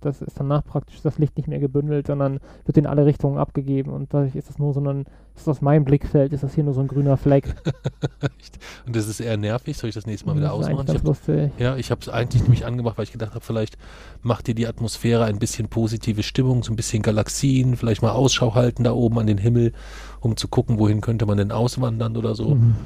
[0.00, 3.92] das ist danach praktisch das Licht nicht mehr gebündelt, sondern wird in alle Richtungen abgegeben.
[3.92, 5.04] Und dadurch ist das nur so ein,
[5.36, 7.54] ist aus meinem Blickfeld, ist das hier nur so ein grüner Fleck.
[8.86, 9.76] Und das ist eher nervig.
[9.76, 10.80] Soll ich das nächste Mal wieder das ist ausmachen?
[10.88, 11.52] eigentlich Ich hab, lustig.
[11.58, 13.76] ja, ich habe es eigentlich nämlich angemacht, weil ich gedacht habe, vielleicht
[14.22, 18.54] macht dir die Atmosphäre ein bisschen positive Stimmung, so ein bisschen Galaxien, vielleicht mal Ausschau
[18.54, 19.72] halten da oben an den Himmel,
[20.20, 22.54] um zu gucken, wohin könnte man denn auswandern oder so.
[22.54, 22.76] Mhm.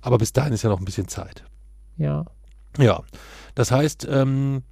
[0.00, 1.44] Aber bis dahin ist ja noch ein bisschen Zeit.
[1.96, 2.24] Ja,
[2.78, 3.02] Ja,
[3.54, 4.62] das heißt, ähm,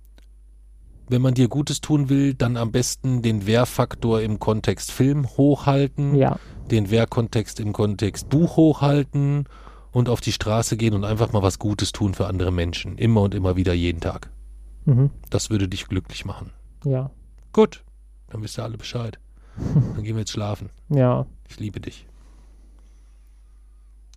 [1.08, 6.14] wenn man dir Gutes tun will, dann am besten den Wehrfaktor im Kontext Film hochhalten,
[6.14, 6.38] ja,
[6.70, 9.44] den Wehrkontext im Kontext Buch hochhalten
[9.92, 12.98] und auf die Straße gehen und einfach mal was Gutes tun für andere Menschen.
[12.98, 14.30] Immer und immer wieder jeden Tag.
[14.84, 15.10] mhm.
[15.30, 16.50] Das würde dich glücklich machen.
[16.84, 17.10] ja,
[17.52, 17.84] Gut,
[18.28, 19.18] dann wisst ihr alle Bescheid.
[19.56, 20.70] Dann gehen wir jetzt schlafen.
[20.88, 21.26] ja.
[21.48, 22.06] Ich liebe dich.